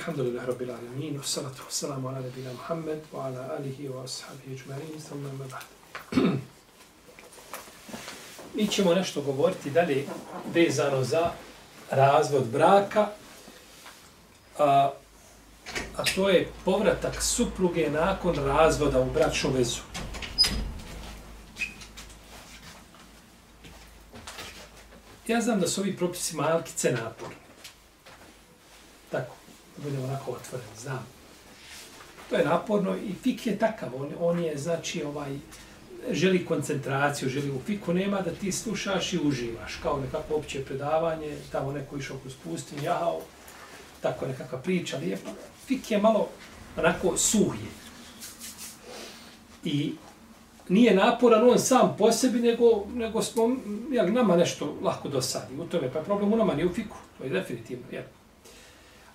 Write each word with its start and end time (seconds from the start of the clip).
Alhamdulillah 0.00 0.46
Rabbil 0.46 0.70
Alamin 0.70 1.18
Wa 1.18 1.24
salatu 1.24 1.60
wa 1.60 1.70
salamu 1.70 2.08
ala 2.08 2.20
nabina 2.20 2.52
Muhammed 2.52 3.00
Wa 3.12 3.26
ala 3.26 3.58
alihi 3.58 3.88
wa 3.88 4.02
ashabihi 4.04 4.56
ajma'in, 4.56 4.96
Thumma 4.96 5.28
ma 5.38 5.44
ba'd 5.44 6.38
Mi 8.54 8.68
ćemo 8.68 8.94
nešto 8.94 9.22
govoriti 9.22 9.70
dalje 9.70 10.06
vezano 10.54 11.04
za 11.04 11.30
razvod 11.90 12.46
braka 12.46 13.08
a, 14.58 14.90
a 15.96 16.04
to 16.14 16.28
je 16.28 16.48
povratak 16.64 17.22
supruge 17.22 17.90
nakon 17.90 18.34
razvoda 18.34 19.00
u 19.00 19.10
bračnu 19.10 19.50
vezu. 19.50 19.80
Ja 25.26 25.40
znam 25.40 25.60
da 25.60 25.68
su 25.68 25.80
ovi 25.80 25.96
propisi 25.96 26.36
malkice 26.36 26.92
naporni. 26.92 27.36
Tako, 29.10 29.34
da 29.84 30.04
onako 30.04 30.30
otvoren, 30.30 30.66
znam. 30.78 31.06
To 32.30 32.36
je 32.36 32.44
naporno 32.44 32.96
i 32.96 33.14
fik 33.22 33.46
je 33.46 33.58
takav, 33.58 33.88
on, 33.96 34.12
on 34.20 34.44
je, 34.44 34.58
znači, 34.58 35.02
ovaj, 35.02 35.38
želi 36.10 36.44
koncentraciju, 36.44 37.28
želi 37.28 37.50
u 37.50 37.60
fiku, 37.66 37.94
nema 37.94 38.20
da 38.20 38.30
ti 38.30 38.52
slušaš 38.52 39.12
i 39.12 39.18
uživaš, 39.18 39.76
kao 39.82 40.00
nekako 40.00 40.34
opće 40.34 40.64
predavanje, 40.64 41.36
tamo 41.52 41.72
neko 41.72 41.96
išao 41.96 42.16
kroz 42.18 42.34
pustinju, 42.44 42.82
jao, 42.82 43.20
tako 44.00 44.26
nekakva 44.26 44.58
priča 44.58 44.96
lijepa. 44.96 45.30
Fik 45.66 45.90
je 45.90 45.98
malo 45.98 46.28
onako 46.76 47.16
suhje. 47.16 47.70
I 49.64 49.92
nije 50.68 50.94
naporan 50.94 51.50
on 51.50 51.58
sam 51.58 51.94
po 51.98 52.12
sebi, 52.12 52.40
nego, 52.40 52.84
nego 52.94 53.22
smo, 53.22 53.56
jel, 53.90 54.12
nama 54.12 54.36
nešto 54.36 54.76
lahko 54.82 55.08
dosadi. 55.08 55.54
U 55.60 55.64
tome, 55.64 55.92
pa 55.92 55.98
je 55.98 56.04
problem 56.04 56.32
u 56.32 56.36
nama, 56.36 56.54
nije 56.54 56.66
u 56.66 56.74
fiku. 56.74 56.96
To 57.18 57.24
je 57.24 57.30
definitivno, 57.30 57.84
jel. 57.90 58.02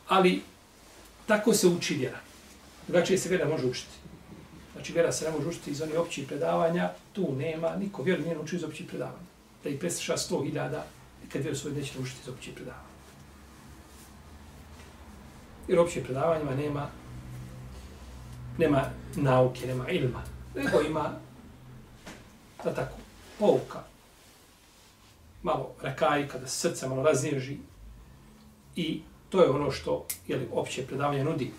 Ali, 0.08 0.42
tako 1.28 1.54
se 1.54 1.68
uči 1.68 1.94
vjera. 1.94 2.20
Drugačije 2.88 3.18
se 3.18 3.30
vjera 3.30 3.50
može 3.50 3.66
učiti. 3.66 3.96
Znači, 4.74 4.94
vjera 4.94 5.12
se 5.12 5.26
ne 5.26 5.32
može 5.32 5.48
učiti 5.48 5.72
iz 5.72 5.82
onih 5.82 6.00
općih 6.00 6.28
predavanja, 6.28 6.92
tu 7.14 7.36
nema, 7.38 7.76
niko 7.76 8.04
vjeru 8.04 8.22
nije 8.22 8.36
naučio 8.36 8.58
iz 8.58 8.64
općih 8.64 8.88
predavanja. 8.88 9.26
Da 9.64 9.70
ih 9.70 9.80
presliša 9.80 10.18
sto 10.18 10.44
hiljada, 10.44 10.86
kad 11.32 11.42
vjeru 11.42 11.58
svoju 11.58 11.76
neće 11.76 11.96
naučiti 11.96 12.20
iz 12.24 12.30
općih 12.30 12.54
predavanja. 12.54 12.86
Jer 15.68 15.80
općih 15.80 16.04
predavanjima 16.04 16.56
nema 16.56 16.90
nema 18.58 18.84
nauke, 19.16 19.68
nema 19.68 19.90
ilma. 19.90 20.24
Nego 20.56 20.82
ima 20.82 21.12
da 22.64 22.74
tako, 22.74 22.98
pouka. 23.40 23.80
Malo 25.44 25.76
rekaj, 25.82 26.28
kada 26.28 26.48
se 26.48 26.60
srce 26.60 26.88
malo 26.88 27.04
raznježi. 27.04 27.58
I 28.76 29.02
to 29.30 29.44
je 29.44 29.50
ono 29.50 29.72
što 29.72 30.06
je 30.28 30.38
li 30.38 30.50
opće 30.52 30.88
predavanje 30.88 31.24
nudi. 31.24 31.52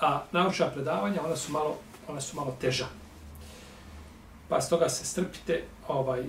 A 0.00 0.22
naučna 0.32 0.70
predavanja, 0.70 1.22
ona 1.24 1.36
su 1.36 1.52
malo, 1.52 1.76
ona 2.08 2.20
su 2.20 2.36
malo 2.36 2.56
teža. 2.60 2.86
Pa 4.48 4.60
s 4.60 4.68
toga 4.68 4.88
se 4.88 5.04
strpite, 5.04 5.64
ovaj, 5.88 6.24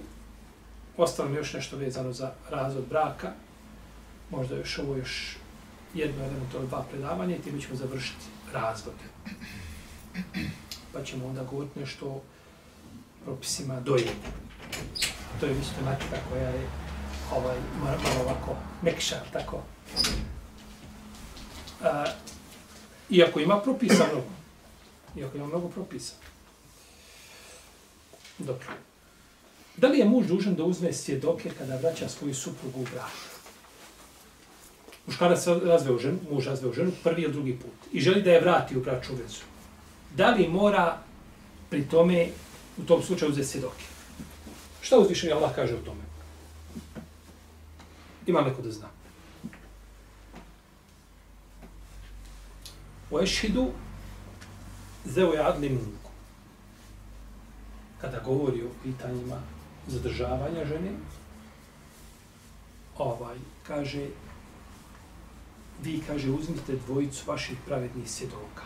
ostalo 0.98 1.30
mi 1.30 1.36
još 1.36 1.54
nešto 1.54 1.77
vezano 1.77 2.14
za 2.14 2.32
razvod 2.49 2.83
braka. 2.89 3.32
Možda 4.30 4.55
još 4.55 4.77
ovo 4.80 4.95
još 4.95 5.37
jedno, 5.93 6.23
jedno, 6.23 6.39
to 6.52 6.59
dva 6.59 6.86
predavanja 6.92 7.36
i 7.36 7.42
time 7.42 7.61
ćemo 7.61 7.76
završiti 7.76 8.26
razvod. 8.53 8.93
Pa 10.93 11.03
ćemo 11.03 11.27
onda 11.27 11.43
govoriti 11.43 11.80
nešto 11.80 12.05
o 12.05 12.21
propisima 13.26 13.80
dojenja. 13.80 14.11
To 15.39 15.45
je 15.45 15.52
isto 15.52 15.76
tematika 15.80 16.15
koja 16.30 16.49
je 16.49 16.67
ovaj, 17.36 17.58
malo 17.83 18.21
ovako 18.26 18.55
mekša, 18.82 19.15
tako. 19.33 19.64
A, 21.83 22.05
iako 23.09 23.39
ima 23.39 23.59
propisa 23.59 24.05
mnogo. 24.11 24.30
Iako 25.17 25.37
ima 25.37 25.47
mnogo 25.47 25.69
propisa. 25.69 26.14
Dobro. 28.37 28.67
Da 29.77 29.87
li 29.87 29.99
je 29.99 30.05
muž 30.05 30.27
dužan 30.27 30.55
da 30.55 30.64
uzme 30.64 30.93
svjedoke 30.93 31.49
kada 31.58 31.75
vraća 31.75 32.09
svoju 32.09 32.33
suprugu 32.36 32.81
u 32.81 32.86
brak? 32.93 33.11
muškarac 35.08 35.47
razveo 35.47 35.97
ženu, 35.99 36.20
muž 36.31 36.47
razveo 36.47 36.73
ženu, 36.73 36.91
prvi 37.03 37.21
ili 37.21 37.33
drugi 37.33 37.53
put, 37.55 37.93
i 37.93 38.02
želi 38.02 38.21
da 38.21 38.31
je 38.31 38.41
vrati 38.41 38.77
u 38.77 38.81
bračnu 38.81 39.15
vezu, 39.15 39.41
da 40.15 40.30
li 40.30 40.47
mora 40.47 40.97
pri 41.70 41.87
tome, 41.89 42.27
u 42.77 42.83
tom 42.83 43.03
slučaju, 43.03 43.31
uzeti 43.31 43.47
svjedoke? 43.47 43.83
Šta 44.81 44.99
uzvišenje 44.99 45.33
Allah 45.33 45.55
kaže 45.55 45.75
o 45.75 45.86
tome? 45.86 46.02
Ima 48.27 48.41
neko 48.41 48.61
da 48.61 48.71
zna. 48.71 48.87
وَاَشْهِدُ 53.11 53.23
ešhidu 53.23 53.72
zeo 55.05 55.33
je. 55.33 55.80
Kada 58.02 58.20
govori 58.20 58.64
o 58.64 58.70
pitanjima 58.83 59.42
zadržavanja 59.88 60.66
žene, 60.66 60.92
ovaj, 62.98 63.38
kaže, 63.67 64.08
vi, 65.83 66.02
kaže, 66.08 66.32
uzmite 66.32 66.76
dvojicu 66.86 67.23
vaših 67.27 67.58
pravednih 67.66 68.11
svjedoka. 68.11 68.64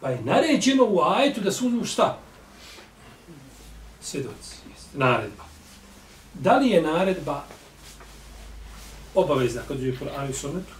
Pa 0.00 0.10
je 0.10 0.22
naređeno 0.22 0.84
u 0.84 1.00
ajetu 1.00 1.40
da 1.40 1.52
se 1.52 1.64
uzmu 1.64 1.84
šta? 1.84 2.18
Svjedoci. 4.00 4.56
Naredba. 4.94 5.44
Da 6.34 6.56
li 6.58 6.68
je 6.68 6.82
naredba 6.82 7.44
obavezna 9.14 9.62
kod 9.68 9.80
je 9.80 9.98
Kur'an 9.98 10.30
i 10.30 10.32
Sunnetu? 10.32 10.79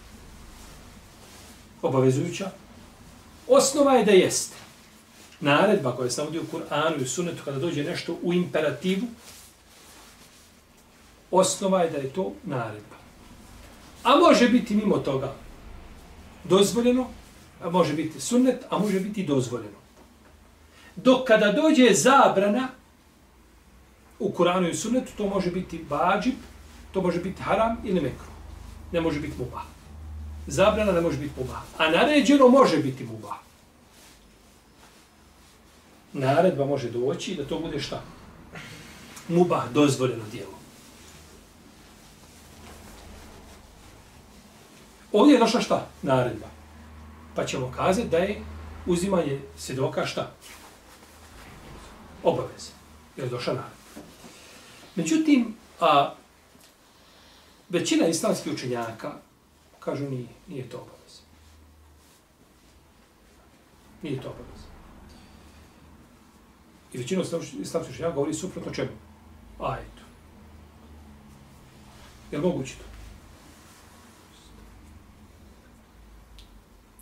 Obavezujuća? 1.82 2.50
Osnova 3.48 3.92
je 3.92 4.04
da 4.04 4.12
jeste. 4.12 4.56
Naredba 5.40 5.96
koja 5.96 6.10
se 6.10 6.20
navodi 6.20 6.38
u 6.38 6.44
Kur'anu 6.52 7.02
i 7.02 7.06
Sunnetu 7.06 7.42
kada 7.44 7.58
dođe 7.58 7.84
nešto 7.84 8.16
u 8.22 8.32
imperativu, 8.32 9.06
osnova 11.30 11.82
je 11.82 11.90
da 11.90 11.96
je 11.96 12.12
to 12.12 12.32
naredba. 12.44 12.96
A 14.04 14.16
može 14.16 14.48
biti 14.48 14.74
mimo 14.74 14.98
toga 14.98 15.34
dozvoljeno, 16.44 17.06
a 17.62 17.70
može 17.70 17.94
biti 17.94 18.20
sunnet, 18.20 18.64
a 18.70 18.78
može 18.78 19.00
biti 19.00 19.26
dozvoljeno. 19.26 19.78
Dok 20.96 21.28
kada 21.28 21.52
dođe 21.52 21.94
zabrana 21.94 22.68
u 24.18 24.32
Kuranu 24.32 24.68
i 24.68 24.74
sunnetu, 24.74 25.12
to 25.16 25.26
može 25.26 25.50
biti 25.50 25.84
bađib, 25.88 26.34
to 26.92 27.02
može 27.02 27.18
biti 27.20 27.42
haram 27.42 27.76
ili 27.84 28.00
mekru. 28.00 28.30
Ne 28.92 29.00
može 29.00 29.20
biti 29.20 29.38
mubah. 29.38 29.79
Zabrana 30.50 30.92
ne 30.92 31.00
može 31.00 31.16
biti 31.16 31.32
mubah. 31.40 31.62
A 31.78 31.90
naređeno 31.90 32.48
može 32.48 32.76
biti 32.76 33.04
mubah. 33.04 33.36
Naredba 36.12 36.66
može 36.66 36.90
doći 36.90 37.34
da 37.34 37.46
to 37.46 37.58
bude 37.58 37.80
šta? 37.80 38.02
Mubah, 39.28 39.70
dozvoljeno 39.72 40.24
djelo. 40.32 40.58
Ovdje 45.12 45.34
je 45.34 45.38
došla 45.38 45.60
šta? 45.60 45.86
Naredba. 46.02 46.46
Pa 47.34 47.46
ćemo 47.46 47.72
kazati 47.76 48.08
da 48.08 48.18
je 48.18 48.42
uzimanje 48.86 49.40
svjedoka 49.58 50.06
šta? 50.06 50.30
Obavez. 52.22 52.70
Jer 53.16 53.26
je 53.26 53.30
došla 53.30 53.54
naredba. 53.54 53.76
Međutim, 54.94 55.54
a, 55.80 56.14
većina 57.68 58.06
islamskih 58.06 58.52
učenjaka 58.52 59.12
kažu 59.80 60.10
nije, 60.10 60.28
nije 60.48 60.68
to 60.68 60.76
obavez. 60.76 61.20
Nije 64.02 64.22
to 64.22 64.28
obavez. 64.28 64.60
I 66.92 66.98
većina 66.98 67.22
islamskih 67.60 67.94
učenjaka 67.94 68.14
govori 68.14 68.34
suprotno 68.34 68.72
čemu? 68.72 68.90
Ajetu. 69.60 70.02
Je 72.30 72.38
li 72.38 72.46
moguće 72.46 72.74
to? 72.74 72.90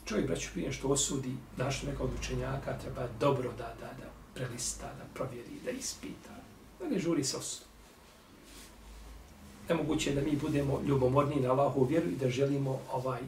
čovjek, 0.08 0.26
braću, 0.26 0.48
prije 0.52 0.72
što 0.72 0.88
osudi 0.88 1.36
našto 1.56 1.86
neka 1.86 2.02
od 2.02 2.10
učenjaka, 2.20 2.78
treba 2.78 3.08
dobro 3.20 3.52
da, 3.58 3.74
da, 3.80 3.86
da 3.86 4.10
prelista, 4.34 4.86
da 4.86 5.04
provjeri, 5.14 5.60
da 5.64 5.70
ispita. 5.70 6.34
Da 6.80 6.88
ne 6.88 6.98
žuri 6.98 7.24
se 7.24 7.36
osudu. 7.36 7.67
Nemoguće 9.68 10.10
je 10.10 10.16
da 10.16 10.22
mi 10.22 10.36
budemo 10.36 10.82
ljubomorni 10.86 11.40
na 11.40 11.50
Allahu 11.50 11.84
vjeru 11.84 12.08
i 12.08 12.16
da 12.16 12.30
želimo 12.30 12.80
ovaj 12.92 13.20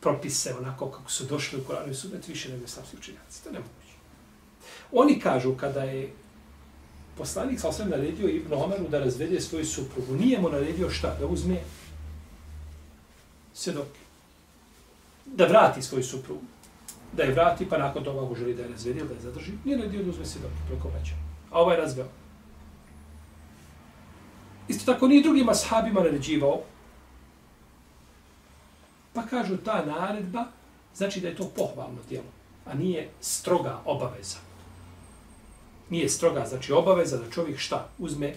propise 0.00 0.54
onako 0.58 0.90
kako 0.90 1.10
su 1.10 1.24
došli 1.24 1.60
u 1.60 1.64
Koranu 1.64 1.90
i 1.90 1.94
Sunnet 1.94 2.28
više 2.28 2.48
nego 2.48 2.64
islamski 2.64 2.96
učenjaci. 2.96 3.44
To 3.44 3.50
nemoguće. 3.50 3.96
Oni 4.92 5.20
kažu 5.20 5.54
kada 5.54 5.82
je 5.82 6.12
poslanik 7.16 7.60
sa 7.60 7.68
osvijem 7.68 7.90
naredio 7.90 8.28
Ibn 8.28 8.54
Omeru 8.54 8.88
da 8.88 8.98
razvede 8.98 9.40
svoju 9.40 9.66
suprugu, 9.66 10.14
nije 10.14 10.40
mu 10.40 10.48
naredio 10.48 10.90
šta? 10.90 11.16
Da 11.20 11.26
uzme 11.26 11.56
svjedoke. 13.54 14.00
Da 15.26 15.46
vrati 15.46 15.82
svoju 15.82 16.04
suprugu. 16.04 16.42
Da 17.12 17.22
je 17.22 17.32
vrati, 17.32 17.68
pa 17.68 17.78
nakon 17.78 18.04
toga 18.04 18.24
ako 18.24 18.34
želi 18.34 18.54
da 18.54 18.62
je 18.62 18.68
razvede 18.68 19.04
da 19.04 19.14
je 19.14 19.20
zadrži, 19.20 19.52
nije 19.64 19.78
naredio 19.78 20.02
da 20.02 20.10
uzme 20.10 20.24
svjedoke 20.24 20.54
preko 20.68 20.88
veća. 20.88 21.14
A 21.50 21.60
ovaj 21.60 21.76
razveo. 21.76 22.06
Isto 24.68 24.92
tako 24.92 25.08
nije 25.08 25.22
drugima 25.22 25.54
sahabima 25.54 26.00
naređivao. 26.00 26.60
Pa 29.12 29.22
kažu 29.22 29.56
ta 29.56 29.84
naredba, 29.84 30.44
znači 30.94 31.20
da 31.20 31.28
je 31.28 31.36
to 31.36 31.48
pohvalno 31.56 31.98
djelo, 32.08 32.30
a 32.66 32.74
nije 32.74 33.10
stroga 33.20 33.80
obaveza. 33.84 34.38
Nije 35.90 36.08
stroga, 36.08 36.46
znači 36.46 36.72
obaveza 36.72 37.16
da 37.16 37.30
čovjek 37.30 37.58
šta 37.58 37.88
uzme 37.98 38.34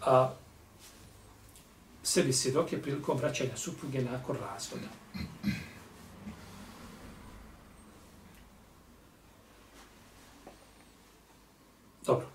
a, 0.00 0.30
sebi 2.02 2.32
svjedoke 2.32 2.82
prilikom 2.82 3.18
vraćanja 3.18 3.56
supruge 3.56 4.02
nakon 4.02 4.36
razvoda. 4.36 4.88
Dobro. 12.06 12.26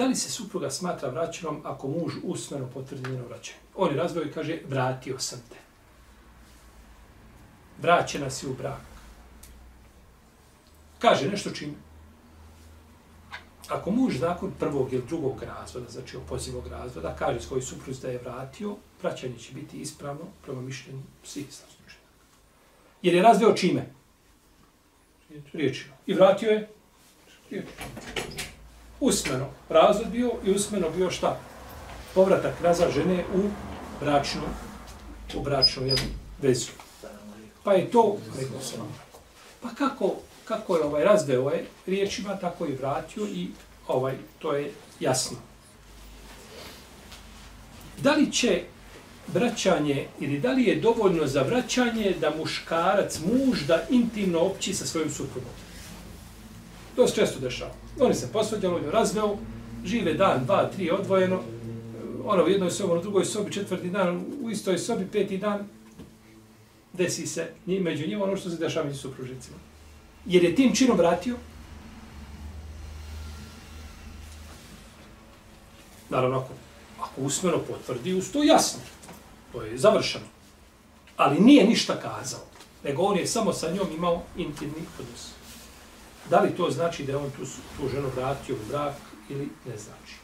Da 0.00 0.06
li 0.06 0.16
se 0.16 0.30
supruga 0.30 0.70
smatra 0.70 1.08
vraćenom 1.08 1.60
ako 1.64 1.88
muž 1.88 2.14
usmeno 2.22 2.66
potvrdi 2.74 3.10
njeno 3.10 3.24
vraćanje? 3.24 3.58
On 3.74 3.90
je 3.90 3.96
razvoj 3.96 4.26
i 4.26 4.32
kaže, 4.32 4.58
vratio 4.68 5.18
sam 5.18 5.42
te. 5.48 5.56
Vraćena 7.82 8.30
si 8.30 8.46
u 8.46 8.54
brak. 8.54 8.80
Kaže 10.98 11.28
nešto 11.28 11.50
čime? 11.50 11.72
Ako 13.68 13.90
muž 13.90 14.20
nakon 14.20 14.52
prvog 14.58 14.92
ili 14.92 15.04
drugog 15.08 15.42
razvoda, 15.42 15.90
znači 15.90 16.16
opozivog 16.16 16.66
razvoda, 16.66 17.16
kaže 17.18 17.40
svoj 17.40 17.62
supruz 17.62 18.00
da 18.00 18.08
je 18.08 18.18
vratio, 18.18 18.76
vraćanje 19.02 19.38
će 19.38 19.52
biti 19.52 19.80
ispravno 19.80 20.24
prema 20.42 20.60
mišljenju 20.60 21.02
svih 21.24 21.46
saslučenja. 21.50 22.08
Jer 23.02 23.14
je 23.14 23.22
razveo 23.22 23.54
čime? 23.54 23.90
Riječima. 25.52 25.94
I 26.06 26.14
vratio 26.14 26.50
je? 26.50 26.68
Riječima 27.50 28.50
usmeno 29.00 29.46
razvod 29.68 30.08
bio 30.08 30.32
i 30.44 30.50
usmeno 30.50 30.90
bio 30.90 31.10
šta? 31.10 31.38
Povratak 32.14 32.54
raza 32.62 32.90
žene 32.90 33.24
u 33.34 33.40
bračnu, 34.00 34.42
u 35.34 35.42
bračnu 35.42 35.86
jednu 35.86 36.06
vezu. 36.42 36.70
Pa 37.64 37.72
je 37.72 37.90
to, 37.90 38.16
rekao 38.38 38.60
sam, 38.60 38.96
pa 39.60 39.68
kako, 39.68 40.14
kako 40.44 40.76
je 40.76 40.84
ovaj 40.84 41.04
razveo 41.04 41.50
je 41.50 41.66
riječima, 41.86 42.36
tako 42.36 42.64
je 42.64 42.76
vratio 42.76 43.26
i 43.26 43.48
ovaj, 43.88 44.16
to 44.38 44.52
je 44.52 44.72
jasno. 45.00 45.38
Da 47.98 48.12
li 48.12 48.32
će 48.32 48.62
vraćanje 49.26 50.06
ili 50.20 50.38
da 50.38 50.52
li 50.52 50.64
je 50.64 50.80
dovoljno 50.80 51.26
za 51.26 51.42
vraćanje 51.42 52.16
da 52.20 52.36
muškarac, 52.36 53.18
muž, 53.18 53.62
da 53.66 53.82
intimno 53.90 54.40
opći 54.40 54.74
sa 54.74 54.86
svojim 54.86 55.10
suprugom? 55.10 55.50
To 56.96 57.08
se 57.08 57.14
često 57.14 57.40
dešava. 57.40 57.72
Oni 58.00 58.14
se 58.14 58.32
posvađali, 58.32 58.74
on 58.74 58.84
je 58.84 58.90
razveo, 58.90 59.36
žive 59.84 60.14
dan, 60.14 60.44
dva, 60.44 60.70
tri, 60.70 60.90
odvojeno, 60.90 61.40
ona 62.24 62.44
u 62.44 62.48
jednoj 62.48 62.70
sobi, 62.70 62.90
ono 62.90 63.00
u 63.00 63.02
drugoj 63.02 63.24
sobi, 63.24 63.52
četvrti 63.52 63.90
dan, 63.90 64.24
u 64.42 64.50
istoj 64.50 64.78
sobi, 64.78 65.06
peti 65.12 65.38
dan, 65.38 65.68
desi 66.92 67.26
se 67.26 67.52
među 67.66 68.08
njima 68.08 68.24
ono 68.24 68.36
što 68.36 68.50
se 68.50 68.56
dešava 68.56 68.86
među 68.86 68.98
supružnicima. 68.98 69.56
Jer 70.26 70.44
je 70.44 70.54
tim 70.54 70.74
činom 70.74 70.98
vratio, 70.98 71.36
naravno, 76.10 76.38
ako, 76.38 76.52
ako 77.00 77.20
usmeno 77.20 77.58
potvrdi, 77.58 78.14
uz 78.14 78.32
to 78.32 78.42
jasno, 78.42 78.80
to 79.52 79.62
je 79.62 79.78
završeno. 79.78 80.24
Ali 81.16 81.40
nije 81.40 81.66
ništa 81.66 82.00
kazao, 82.00 82.40
nego 82.84 83.02
on 83.02 83.16
je 83.16 83.26
samo 83.26 83.52
sa 83.52 83.70
njom 83.70 83.86
imao 83.96 84.22
intimni 84.36 84.82
odnos. 84.98 85.30
Da 86.28 86.40
li 86.40 86.56
to 86.56 86.70
znači 86.70 87.04
da 87.04 87.12
je 87.12 87.18
on 87.18 87.30
tu, 87.30 87.44
tu 87.76 87.88
ženu 87.88 88.08
vratio 88.16 88.54
u 88.54 88.68
brak 88.68 88.94
ili 89.28 89.48
ne 89.66 89.78
znači? 89.78 90.14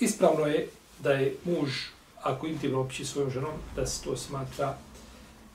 Ispravno 0.00 0.46
je 0.46 0.68
da 0.98 1.12
je 1.12 1.36
muž, 1.44 1.70
ako 2.22 2.46
intimno 2.46 2.80
opći 2.80 3.04
svojom 3.04 3.30
ženom, 3.30 3.54
da 3.76 3.86
se 3.86 4.04
to 4.04 4.16
smatra, 4.16 4.76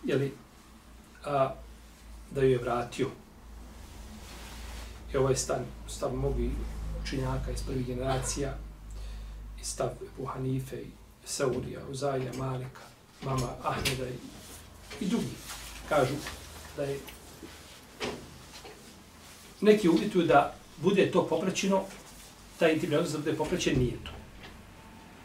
jeli, 0.04 0.34
a, 1.25 1.54
da 2.31 2.42
ju 2.42 2.50
je 2.50 2.58
vratio. 2.58 3.08
I 5.14 5.18
ovaj 5.18 5.24
ovo 5.24 5.30
je 5.30 5.38
stav, 5.38 5.58
stav 5.88 6.16
mogi 6.16 6.52
učinjaka 7.04 7.52
iz 7.52 7.64
prvih 7.64 7.88
generacija, 7.88 8.58
i 9.62 9.66
stav 9.66 9.90
Ebu 10.02 10.25
Hanife, 10.25 10.75
i 10.75 10.92
Saurija, 11.25 11.80
Uzaija, 11.90 12.31
Malika, 12.38 12.81
mama 13.25 13.48
Ahmeda 13.64 14.10
i, 14.10 14.16
i 15.06 15.08
drugi 15.08 15.36
kažu 15.90 16.14
da 16.78 16.84
je 16.84 17.00
neki 19.62 19.90
uvjetuju 19.90 20.25
da 20.25 20.56
bude 20.78 21.12
to 21.12 21.28
popraćeno, 21.28 21.84
taj 22.60 22.74
intimni 22.74 22.96
odnos 22.96 23.12
da 23.12 23.18
bude 23.18 23.34
popraćen, 23.34 23.80
nije 23.80 23.98
to. 24.04 24.12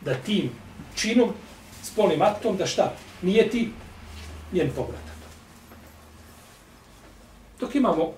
Da 0.01 0.15
tim 0.15 0.51
činom, 0.95 1.33
spolnim 1.83 2.23
aktom, 2.23 2.57
da 2.57 2.67
šta? 2.67 2.95
Nije 3.23 3.51
ti 3.51 3.71
njen 4.53 4.71
povratak. 4.77 5.19
Dok 7.61 7.75
imamo 7.75 8.13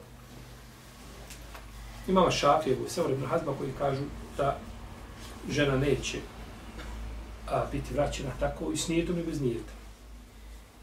imamo 2.08 2.30
Šafijevu 2.30 2.86
i 2.86 2.90
Sever 2.90 3.10
ibn 3.10 3.26
Hazba 3.26 3.54
koji 3.58 3.72
kažu 3.78 4.02
da 4.36 4.58
žena 5.50 5.76
neće 5.76 6.18
a, 7.50 7.66
biti 7.72 7.94
vraćena 7.94 8.30
tako 8.40 8.72
i 8.72 8.76
s 8.76 8.88
nijetom 8.88 9.18
i 9.18 9.22
bez 9.22 9.40
nijeta. 9.40 9.72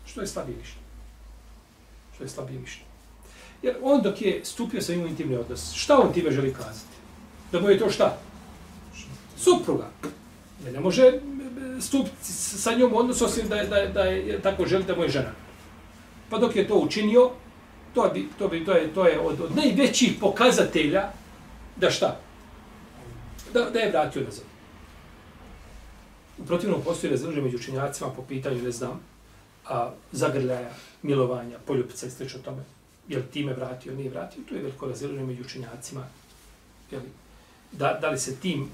Što 0.06 0.22
je 0.22 0.28
slabije 0.28 0.58
mišljenje? 0.58 0.88
Što 2.16 2.24
je 2.24 2.30
slabije 2.30 2.60
mišljenje? 2.60 2.88
Jer 3.62 3.76
on 3.82 4.02
dok 4.02 4.22
je 4.22 4.42
stupio 4.44 4.82
sa 4.82 4.94
njim 4.94 5.08
intimni 5.08 5.36
odnos, 5.36 5.74
šta 5.74 5.98
on 5.98 6.14
time 6.14 6.32
želi 6.32 6.54
kazati? 6.54 6.98
Da 7.52 7.62
mu 7.62 7.70
je 7.70 7.80
to 7.80 7.90
šta? 7.90 8.18
Supruga. 9.38 9.90
Ne, 10.66 10.72
ne 10.72 10.80
može 10.80 11.04
eh, 11.04 11.20
stupiti 11.82 12.26
sa 12.34 12.74
njom 12.74 12.94
u 12.94 12.98
odnos 12.98 13.22
osim 13.22 13.48
da 13.50 13.56
je, 13.56 13.68
da, 13.68 13.78
je, 13.78 13.88
da 13.88 14.02
je 14.02 14.42
tako 14.42 14.66
želi 14.66 14.84
da 14.84 14.96
mu 14.96 15.04
je 15.04 15.10
žena. 15.10 15.32
Pa 16.30 16.38
dok 16.38 16.56
je 16.56 16.68
to 16.68 16.76
učinio, 16.76 17.32
to, 17.94 18.12
bi, 18.14 18.28
to, 18.40 18.48
bi, 18.48 18.66
to, 18.66 18.72
je, 18.72 18.94
to 18.94 19.08
je 19.08 19.20
od, 19.20 19.42
od 19.42 19.56
najvećih 19.56 20.14
pokazatelja 20.20 21.10
da 21.76 21.92
šta? 21.92 22.20
Da, 23.54 23.70
da 23.70 23.80
je 23.80 23.90
vratio 23.90 24.22
nazad. 24.22 24.47
U 26.38 26.46
protivnom 26.46 26.82
postoji 26.82 27.12
razdruže 27.12 27.42
među 27.42 27.58
učenjacima 27.58 28.10
po 28.10 28.22
pitanju, 28.22 28.64
ne 28.64 28.72
znam, 28.72 29.00
a, 29.66 29.92
zagrljaja, 30.12 30.72
milovanja, 31.02 31.58
poljupca 31.66 32.08
i 32.08 32.10
sl. 32.10 32.24
tome. 32.46 32.64
Je 33.08 33.18
li 33.18 33.24
time 33.32 33.54
vratio, 33.54 33.94
nije 33.94 34.10
vratio, 34.10 34.44
to 34.50 34.56
je 34.56 34.62
veliko 34.62 34.88
razdruže 34.88 35.24
među 35.24 35.44
je 36.92 37.00
li 37.00 37.10
da, 37.72 37.98
da 38.02 38.10
li 38.10 38.20
se 38.20 38.36
tim 38.36 38.70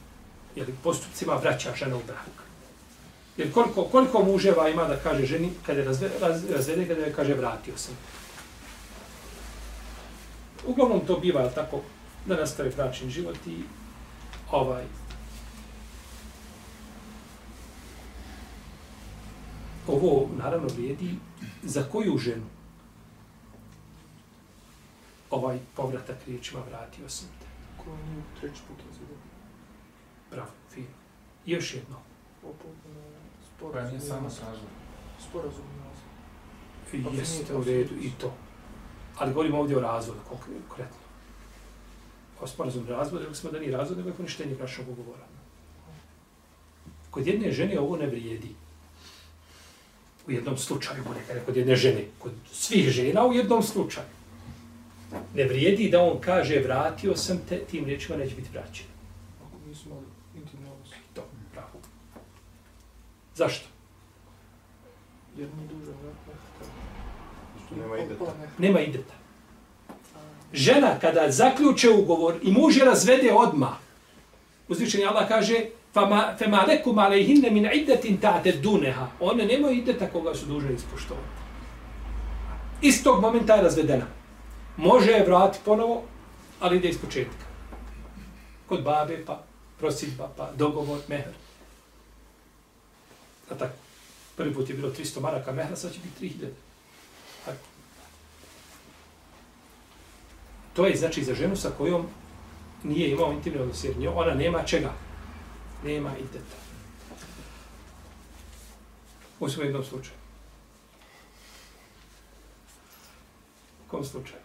je 0.55 0.65
li, 0.65 0.73
postupcima 0.83 1.35
vraća 1.35 1.75
žena 1.75 1.95
u 1.95 2.01
brak. 2.07 2.43
Jer 3.37 3.53
koliko, 3.53 3.83
koliko 3.83 4.23
muževa 4.23 4.69
ima 4.69 4.83
da 4.87 4.97
kaže 4.97 5.25
ženi, 5.25 5.49
kada 5.65 5.79
je 5.79 5.85
razve, 5.85 6.09
raz, 6.21 6.49
razvede, 6.49 6.87
kada 6.87 7.01
je 7.01 7.13
kaže 7.13 7.33
vratio 7.33 7.77
sam. 7.77 7.97
Uglavnom 10.67 11.01
to 11.07 11.19
biva 11.19 11.49
tako 11.49 11.81
da 12.25 12.35
nastavi 12.35 12.71
bračni 12.75 13.09
život 13.09 13.37
i 13.47 13.57
ovaj, 14.51 14.83
ovo 19.87 20.29
naravno 20.37 20.67
vrijedi 20.67 21.15
za 21.63 21.83
koju 21.91 22.17
ženu 22.17 22.45
ovaj 25.29 25.59
povratak 25.75 26.17
riječima 26.27 26.61
vratio 26.69 27.09
sam 27.09 27.27
te. 27.39 27.45
Ko 27.83 27.89
nije 27.89 28.23
treći 28.39 28.61
put 28.67 28.77
razvidio? 28.87 29.17
Bravo, 30.31 30.49
fino. 30.69 30.87
I 31.45 31.51
još 31.51 31.73
jedno. 31.73 31.97
Sporazum. 33.55 33.97
nije 33.97 34.01
samo 34.01 34.29
sražno. 34.29 34.67
Sporazum. 35.29 35.65
I 36.93 37.17
jeste 37.17 37.55
u 37.55 37.63
redu 37.63 37.95
i 38.01 38.11
to. 38.21 38.33
Ali 39.17 39.33
govorimo 39.33 39.59
ovdje 39.59 39.77
o 39.77 39.81
razvodu 39.81 40.19
konkretno. 40.29 41.03
O 42.41 42.47
sporazum 42.47 42.87
razvoda, 42.87 43.23
rekli 43.23 43.35
smo 43.35 43.51
da 43.51 43.59
nije 43.59 43.71
razvod, 43.71 43.97
nego 43.97 44.09
je 44.09 44.15
poništenje 44.15 44.55
bračnog 44.55 44.89
ugovora. 44.89 45.25
Kod 47.11 47.27
jedne 47.27 47.51
žene 47.51 47.79
ovo 47.79 47.97
ne 47.97 48.07
vrijedi 48.07 48.55
u 50.27 50.31
jednom 50.31 50.57
slučaju, 50.57 51.03
bude 51.07 51.19
kada 51.27 51.39
kod 51.39 51.57
jedne 51.57 51.75
žene, 51.75 52.03
kod 52.19 52.31
svih 52.51 52.89
žena 52.89 53.25
u 53.25 53.33
jednom 53.33 53.63
slučaju. 53.63 54.05
Ne 55.35 55.45
vrijedi 55.45 55.89
da 55.89 56.01
on 56.01 56.19
kaže 56.21 56.59
vratio 56.59 57.15
sam 57.15 57.37
te, 57.49 57.59
tim 57.59 57.85
riječima 57.85 58.17
neće 58.17 58.35
biti 58.35 58.49
vraćen. 58.53 58.85
Ako 59.47 59.67
nismo 59.67 60.01
Intimno 60.35 60.71
odnos. 60.71 60.89
To, 61.13 61.23
pravo. 61.51 61.79
Zašto? 63.35 63.67
Jer 65.37 65.49
nije 65.57 65.67
dužan 65.67 65.93
vrat 66.03 66.15
mehta. 66.27 66.71
Što 67.65 67.75
nema 67.75 67.97
ideta. 67.97 68.33
Nema 68.57 68.79
ideta. 68.79 69.13
Žena 70.53 70.99
kada 70.99 71.31
zaključe 71.31 71.89
ugovor 71.89 72.35
i 72.43 72.51
muž 72.51 72.77
je 72.77 72.85
razvede 72.85 73.33
odmah, 73.33 73.73
uzvišeni 74.67 75.05
Allah 75.05 75.27
kaže 75.27 75.65
fama, 75.93 76.35
fema 76.39 76.65
lekum 76.67 76.99
alejhinne 76.99 77.49
min 77.49 77.69
iddetin 77.73 78.17
ta'te 78.17 78.51
duneha. 78.51 79.07
One 79.19 79.45
nemaju 79.45 79.77
iddeta 79.77 80.09
koga 80.09 80.35
su 80.35 80.45
dužne 80.45 80.73
ispoštovati. 80.73 81.43
Istog 82.81 83.21
momenta 83.21 83.55
je 83.55 83.63
razvedena. 83.63 84.05
Može 84.77 85.11
je 85.11 85.25
vrati 85.25 85.59
ponovo, 85.65 86.03
ali 86.59 86.77
ide 86.77 86.89
iz 86.89 86.97
početka. 86.97 87.45
Kod 88.67 88.83
babe, 88.83 89.25
pa 89.25 89.43
prosidba, 89.79 90.29
pa 90.37 90.51
dogovor, 90.57 90.99
mehr. 91.07 91.33
A 93.51 93.55
tako. 93.55 93.73
Prvi 94.35 94.53
put 94.53 94.69
je 94.69 94.75
bilo 94.75 94.89
300 94.89 95.21
maraka 95.21 95.51
mehra, 95.51 95.75
sad 95.75 95.93
će 95.93 95.99
biti 95.99 96.35
3000. 96.39 96.47
Tako. 97.45 97.57
To 100.73 100.85
je 100.85 100.95
znači 100.95 101.23
za 101.23 101.33
ženu 101.33 101.55
sa 101.55 101.69
kojom 101.77 102.05
nije 102.83 103.11
imao 103.11 103.31
intimne 103.31 103.61
odnose, 103.61 103.87
jer 103.87 104.11
ona 104.15 104.33
nema 104.33 104.63
čega. 104.63 104.93
Nema 105.83 106.17
ideta. 106.17 106.55
U 109.39 109.49
svojom 109.49 109.67
jednom 109.67 109.83
slučaju. 109.83 110.17
U 113.85 113.91
kom 113.91 114.05
slučaju? 114.05 114.41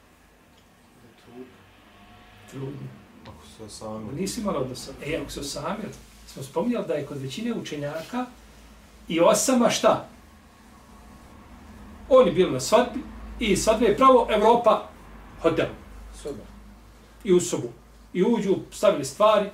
Trudno. 2.50 2.88
Ako 3.22 3.46
se 3.46 3.76
sami... 3.76 4.12
Nisi 4.12 4.40
imala 4.40 4.58
odnosa. 4.58 4.92
E, 5.06 5.18
ako 5.22 5.30
se 5.30 5.44
sami, 5.44 5.84
smo 6.26 6.42
spominjali 6.42 6.86
da 6.86 6.94
je 6.94 7.06
kod 7.06 7.22
većine 7.22 7.54
učenjaka 7.54 8.26
i 9.08 9.20
osama 9.20 9.70
šta? 9.70 10.08
Oni 12.08 12.30
bili 12.30 12.52
na 12.52 12.60
svadbi 12.60 13.00
i 13.38 13.56
svadbe 13.56 13.86
je 13.86 13.96
pravo 13.96 14.26
Evropa 14.30 14.88
hotel 15.42 15.66
Soba. 16.22 16.44
i 17.24 17.32
u 17.32 17.40
sobu. 17.40 17.68
I 18.12 18.24
uđu, 18.24 18.56
stavili 18.70 19.04
stvari. 19.04 19.50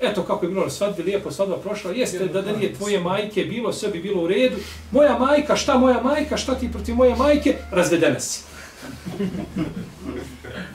Eto 0.00 0.22
kako 0.22 0.44
je 0.44 0.50
bilo 0.50 0.64
na 0.64 0.70
svadbi, 0.70 1.02
lijepo 1.02 1.30
svadba 1.30 1.56
prošla. 1.56 1.92
Jeste 1.92 2.26
da 2.26 2.42
da 2.42 2.52
nije 2.52 2.74
tvoje 2.74 3.00
majke 3.00 3.44
bilo, 3.44 3.72
sve 3.72 3.88
bi 3.88 4.02
bilo 4.02 4.22
u 4.22 4.26
redu. 4.26 4.56
Moja 4.90 5.18
majka, 5.18 5.56
šta 5.56 5.78
moja 5.78 6.02
majka, 6.02 6.36
šta 6.36 6.54
ti 6.54 6.72
protiv 6.72 6.94
moje 6.94 7.16
majke? 7.16 7.56
Razvedena 7.70 8.20
si. 8.20 8.42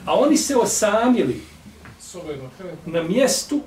A 0.06 0.14
oni 0.14 0.38
se 0.38 0.56
osamili 0.56 1.42
na 2.86 3.04
mjestu 3.04 3.62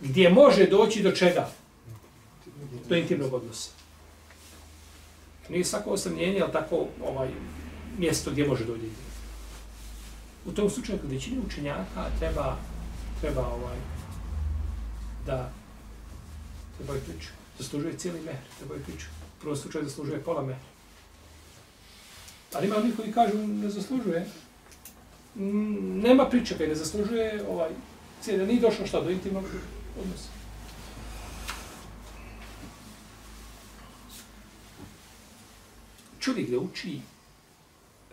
gdje 0.00 0.30
može 0.30 0.66
doći 0.66 1.02
do 1.02 1.12
čega? 1.12 1.48
Do 2.88 2.96
intimnog 2.96 3.34
odnosa. 3.34 3.70
Nije 5.48 5.64
svako 5.64 5.90
osamljenje, 5.90 6.40
ali 6.42 6.52
tako 6.52 6.86
ovaj, 7.04 7.28
mjesto 7.98 8.30
gdje 8.30 8.48
može 8.48 8.64
doći. 8.64 8.82
U 10.46 10.52
tom 10.52 10.70
slučaju, 10.70 10.98
kod 10.98 11.10
većine 11.10 11.36
učenjaka 11.46 12.06
treba, 12.18 12.56
treba 13.22 13.46
ovaj, 13.46 13.76
da 15.26 15.50
treba 16.76 16.94
je 16.94 17.00
priču. 17.00 17.30
Zaslužuje 17.58 17.98
cijeli 17.98 18.20
mehr, 18.20 18.42
treba 18.58 18.74
je 18.74 18.82
priču. 18.82 19.06
U 19.38 19.40
prvom 19.40 19.56
slučaju 19.56 19.84
zaslužuje 19.84 20.24
pola 20.24 20.42
mehra. 20.42 20.64
Ali 22.54 22.66
ima 22.66 22.76
onih 22.76 22.96
koji 22.96 23.12
kažu 23.12 23.38
ne 23.38 23.70
zaslužuje. 23.70 24.26
Mm, 25.34 26.00
nema 26.00 26.26
priče 26.26 26.58
kaj 26.58 26.68
ne 26.68 26.74
zaslužuje 26.74 27.44
ovaj 27.48 27.70
cijeli, 28.22 28.46
nije 28.46 28.60
došlo 28.60 28.86
šta 28.86 29.00
do 29.00 29.10
intimnog 29.10 29.44
odnosa. 30.00 30.28
Čovjek 36.20 36.50
da 36.50 36.58
uči 36.58 37.00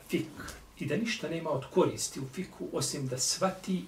fik 0.10 0.54
i 0.80 0.86
da 0.86 0.98
ništa 0.98 1.30
nema 1.30 1.50
od 1.50 1.66
koristi 1.74 2.20
u 2.20 2.28
fiku 2.34 2.68
osim 2.74 3.08
da 3.08 3.18
svati 3.18 3.86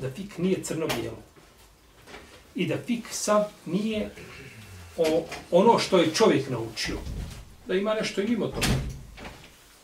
da 0.00 0.10
fik 0.10 0.38
nije 0.38 0.62
crno-bijelo. 0.62 1.22
I 2.54 2.66
da 2.66 2.76
fik 2.86 3.04
sav 3.10 3.44
nije 3.66 4.10
o, 4.96 5.26
ono 5.50 5.78
što 5.78 5.98
je 5.98 6.14
čovjek 6.14 6.50
naučio. 6.50 6.98
Da 7.66 7.74
ima 7.74 7.94
nešto 7.94 8.20
i 8.20 8.26
mimo 8.26 8.46
toga. 8.46 8.66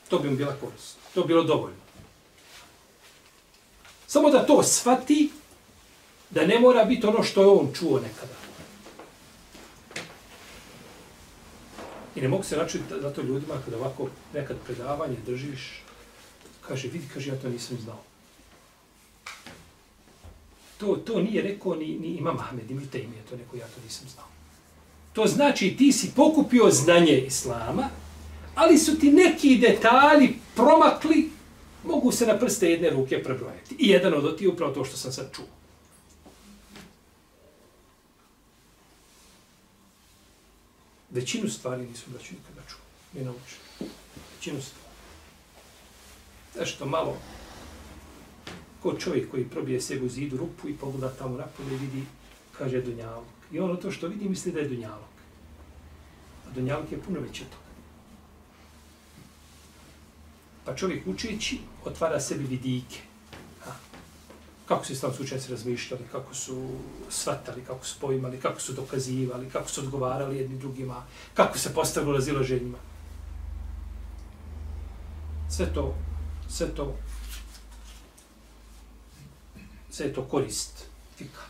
To 0.09 0.19
bi 0.19 0.31
mu 0.31 0.37
bila 0.37 0.57
korist. 0.61 0.97
To 1.15 1.21
bi 1.21 1.29
bilo 1.29 1.43
dovoljno. 1.43 1.85
Samo 4.07 4.31
da 4.31 4.47
to 4.47 4.63
svati, 4.63 5.31
da 6.31 6.47
ne 6.47 6.59
mora 6.59 6.85
biti 6.85 7.07
ono 7.07 7.23
što 7.23 7.41
je 7.41 7.47
on 7.47 7.73
čuo 7.75 8.01
nekada. 8.01 8.35
I 12.17 12.21
ne 12.21 12.29
mogu 12.29 12.43
se 12.43 12.57
načuti 12.57 12.85
zato 13.01 13.23
ljudima 13.23 13.55
kada 13.65 13.77
ovako 13.77 14.09
nekad 14.35 14.57
predavanje 14.67 15.17
držiš, 15.27 15.83
kaže, 16.69 16.89
vidi, 16.89 17.09
kaže, 17.15 17.31
ja 17.31 17.41
to 17.41 17.49
nisam 17.49 17.79
znao. 17.83 18.03
To, 20.79 20.97
to 20.97 21.21
nije 21.21 21.43
rekao 21.43 21.75
ni, 21.75 21.87
ni 21.87 22.09
Imam 22.09 22.39
Ahmed, 22.39 22.71
ni 22.71 22.87
Tejmije, 22.87 23.23
to 23.31 23.37
neko, 23.37 23.57
ja 23.57 23.67
to 23.67 23.81
nisam 23.85 24.09
znao. 24.09 24.27
To 25.13 25.27
znači 25.27 25.75
ti 25.79 25.93
si 25.93 26.13
pokupio 26.17 26.71
znanje 26.71 27.19
Islama, 27.19 27.89
ali 28.55 28.79
su 28.79 28.99
ti 28.99 29.11
neki 29.11 29.59
detalji 29.59 30.35
promakli, 30.55 31.31
mogu 31.85 32.13
se 32.13 32.27
na 32.27 32.39
prste 32.39 32.71
jedne 32.71 32.91
ruke 32.91 33.23
prebrojati. 33.23 33.75
I 33.79 33.89
jedan 33.89 34.15
od 34.15 34.25
oti 34.25 34.45
je 34.45 34.49
upravo 34.49 34.75
to 34.75 34.85
što 34.85 34.97
sam 34.97 35.13
sad 35.13 35.35
čuo. 35.35 35.45
Većinu 41.11 41.49
stvari 41.49 41.87
nisu 41.87 42.11
da 42.11 42.19
nikada 42.19 42.69
čuo. 42.69 42.81
Ne 43.13 43.25
naučio. 43.25 43.59
Većinu 44.37 44.63
stvari. 44.63 44.85
Nešto 46.59 46.87
malo 46.87 47.17
ko 48.85 48.93
čovjek 49.01 49.31
koji 49.31 49.49
probije 49.49 49.81
sebi 49.81 50.07
u 50.07 50.09
zidu 50.09 50.37
rupu 50.37 50.69
i 50.69 50.77
pogleda 50.77 51.09
tamo 51.19 51.37
napolje 51.37 51.75
i 51.75 51.79
vidi, 51.79 52.03
kaže 52.59 52.83
Dunjalog. 52.83 53.25
I 53.53 53.61
ono 53.61 53.77
to 53.77 53.91
što 53.91 54.09
vidi 54.09 54.29
misli 54.29 54.53
da 54.53 54.61
je 54.61 54.69
Dunjalog. 54.69 55.15
A 56.47 56.51
Dunjalog 56.55 56.93
je 56.93 57.01
puno 57.01 57.21
veći 57.21 57.43
od 57.43 57.49
toga. 57.49 57.65
Pa 60.65 60.77
čovjek 60.77 61.07
učeći 61.07 61.59
otvara 61.85 62.21
sebi 62.21 62.45
vidike. 62.45 63.01
Ha. 63.65 63.73
Kako 64.69 64.85
su 64.85 64.93
islamski 64.93 65.23
učenjaci 65.23 65.51
razmišljali, 65.51 66.05
kako 66.13 66.35
su 66.35 66.69
svatali, 67.09 67.65
kako 67.65 67.87
su 67.87 68.01
poimali, 68.01 68.41
kako 68.41 68.61
su 68.61 68.73
dokazivali, 68.73 69.51
kako 69.51 69.69
su 69.69 69.81
odgovarali 69.81 70.37
jedni 70.37 70.59
drugima, 70.59 71.03
kako 71.35 71.59
se 71.59 71.75
postavilo 71.75 72.13
razilaženjima. 72.13 72.79
Sve 75.51 75.73
to, 75.75 75.95
sve 76.49 76.69
to, 76.75 76.97
sve 79.95 80.13
to 80.13 80.23
korist 80.23 80.85
fika. 81.17 81.43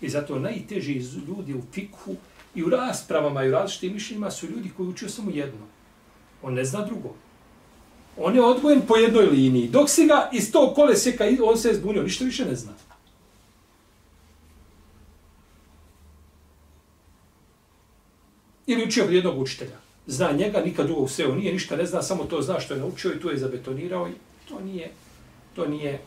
I 0.00 0.08
zato 0.08 0.38
najteži 0.38 0.92
ljudi 1.28 1.54
u 1.54 1.62
fikhu 1.72 2.16
i 2.54 2.64
u 2.64 2.70
raspravama 2.70 3.44
i 3.44 3.48
u 3.48 3.52
različitim 3.52 3.92
mišljenjima 3.92 4.30
su 4.30 4.46
ljudi 4.46 4.70
koji 4.76 4.88
učio 4.88 5.08
samo 5.08 5.30
jedno. 5.30 5.66
On 6.42 6.54
ne 6.54 6.64
zna 6.64 6.84
drugo. 6.84 7.14
On 8.16 8.34
je 8.34 8.42
odvojen 8.42 8.82
po 8.88 8.96
jednoj 8.96 9.26
liniji. 9.26 9.68
Dok 9.68 9.90
si 9.90 10.06
ga 10.06 10.30
iz 10.32 10.52
tog 10.52 10.74
koleseka, 10.74 11.24
on 11.44 11.58
se 11.58 11.68
je 11.68 11.74
zbunio, 11.74 12.02
ništa 12.02 12.24
više 12.24 12.44
ne 12.44 12.54
zna. 12.54 12.72
Ili 18.66 18.84
učio 18.84 19.04
od 19.04 19.12
jednog 19.12 19.38
učitelja. 19.38 19.78
Zna 20.06 20.32
njega, 20.32 20.60
nikad 20.60 20.86
drugog 20.86 21.10
sveo 21.10 21.34
nije, 21.34 21.52
ništa 21.52 21.76
ne 21.76 21.86
zna, 21.86 22.02
samo 22.02 22.24
to 22.24 22.42
zna 22.42 22.60
što 22.60 22.74
je 22.74 22.80
naučio 22.80 23.12
i 23.12 23.20
tu 23.20 23.30
je 23.30 23.38
zabetonirao 23.38 24.08
i 24.08 24.12
to 24.48 24.60
nije, 24.60 24.90
to 25.54 25.66
nije, 25.66 26.00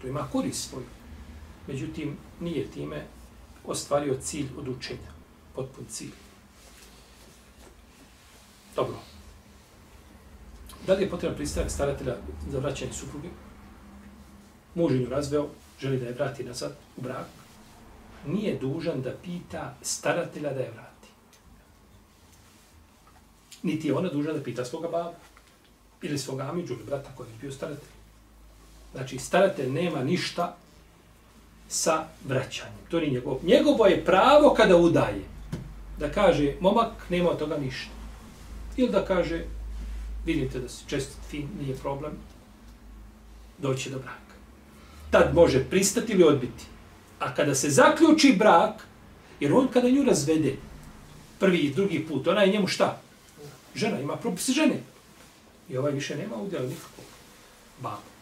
to 0.00 0.06
ima 0.06 0.28
korist 0.32 0.70
svoju. 0.70 0.86
Međutim, 1.66 2.16
nije 2.40 2.70
time 2.70 3.06
ostvario 3.64 4.16
cilj 4.22 4.48
od 4.58 4.68
učenja, 4.68 5.12
potpun 5.54 5.84
cilj. 5.88 6.12
Dobro. 8.76 8.96
Da 10.86 10.94
li 10.94 11.02
je 11.02 11.10
potrebno 11.10 11.36
pristanak 11.36 11.70
staratelja 11.70 12.16
za 12.50 12.58
vraćanje 12.58 12.92
supruge? 12.92 13.28
Muž 14.74 14.92
je 14.92 15.08
razveo, 15.08 15.48
želi 15.80 15.98
da 15.98 16.06
je 16.06 16.12
vrati 16.12 16.44
nazad 16.44 16.76
u 16.96 17.02
brak. 17.02 17.26
Nije 18.26 18.58
dužan 18.58 19.02
da 19.02 19.14
pita 19.24 19.74
staratelja 19.82 20.52
da 20.52 20.60
je 20.60 20.70
vrati. 20.70 21.08
Niti 23.62 23.88
je 23.88 23.94
ona 23.94 24.08
dužna 24.08 24.32
da 24.32 24.42
pita 24.42 24.64
svoga 24.64 24.88
baba. 24.88 25.12
Ili 26.02 26.18
svoga 26.18 26.44
amiđu 26.44 26.74
ili 26.74 26.84
brata 26.84 27.10
koji 27.16 27.28
je 27.28 27.38
bio 27.40 27.52
staratelj. 27.52 27.98
Znači, 28.98 29.18
staratelj 29.18 29.70
nema 29.70 30.02
ništa 30.02 30.56
sa 31.68 32.04
vraćanjem. 32.24 32.78
To 32.90 33.00
nije 33.00 33.12
njegov. 33.12 33.38
Njegovo 33.42 33.86
je 33.86 34.04
pravo 34.04 34.54
kada 34.54 34.76
udaje. 34.76 35.22
Da 35.98 36.10
kaže, 36.12 36.54
momak 36.60 36.90
nema 37.10 37.30
od 37.30 37.38
toga 37.38 37.58
ništa. 37.58 37.90
Ili 38.76 38.90
da 38.90 39.04
kaže, 39.04 39.44
vidite 40.26 40.58
da 40.58 40.68
se 40.68 40.82
čestit 40.86 41.16
fin, 41.30 41.48
nije 41.60 41.76
problem, 41.76 42.12
doći 43.58 43.90
do 43.90 43.98
braka. 43.98 44.34
tad 45.10 45.34
može 45.34 45.64
pristati 45.64 46.12
ili 46.12 46.24
odbiti. 46.24 46.64
A 47.18 47.34
kada 47.34 47.54
se 47.54 47.70
zaključi 47.70 48.36
brak, 48.38 48.82
jer 49.40 49.52
on 49.52 49.68
kada 49.68 49.90
nju 49.90 50.04
razvede, 50.04 50.56
prvi 51.38 51.58
i 51.58 51.74
drugi 51.74 52.06
put, 52.08 52.26
ona 52.26 52.42
je 52.42 52.52
njemu 52.52 52.66
šta? 52.66 53.00
Žena, 53.74 54.00
ima 54.00 54.16
propis 54.16 54.50
žene. 54.50 54.82
I 55.68 55.76
ovaj 55.76 55.92
više 55.92 56.16
nema 56.16 56.36
udjela 56.36 56.66
nikakvog 56.66 57.06
baba. 57.80 58.17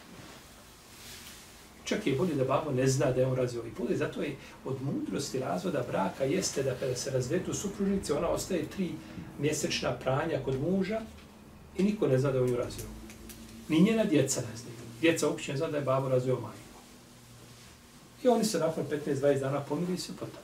Čak 1.87 2.07
je 2.07 2.15
bolje 2.15 2.35
da 2.35 2.43
babo 2.43 2.71
ne 2.71 2.87
zna 2.87 3.11
da 3.11 3.21
je 3.21 3.27
on 3.27 3.35
razvio 3.35 3.61
ovaj 3.61 3.73
put. 3.73 3.89
I 3.89 3.97
zato 3.97 4.21
je 4.21 4.35
od 4.65 4.75
mudrosti 4.81 5.39
razvoda 5.39 5.83
braka 5.91 6.23
jeste 6.23 6.63
da 6.63 6.75
kada 6.79 6.95
se 6.95 7.11
razvetu 7.11 7.53
supružnice, 7.53 8.13
ona 8.13 8.27
ostaje 8.27 8.65
tri 8.65 8.91
mjesečna 9.39 9.91
pranja 9.91 10.39
kod 10.45 10.61
muža 10.61 11.01
i 11.77 11.83
niko 11.83 12.07
ne 12.07 12.17
zna 12.17 12.31
da 12.31 12.37
je 12.37 12.43
on 12.43 12.49
ju 12.49 12.55
razveo. 12.55 12.87
Ni 13.69 13.79
njena 13.79 14.03
djeca 14.03 14.41
ne 14.41 14.57
znaju. 14.57 14.77
Djeca 15.01 15.27
uopće 15.27 15.51
ne 15.51 15.57
zna 15.57 15.67
da 15.67 15.77
je 15.77 15.83
babo 15.83 16.09
razveo 16.09 16.39
majku. 16.39 16.67
I 18.23 18.27
oni 18.27 18.45
se 18.45 18.59
nakon 18.59 18.85
15-20 19.05 19.39
dana 19.39 19.59
pomiri 19.59 19.93
i 19.93 19.97
se 19.97 20.13
potom. 20.13 20.43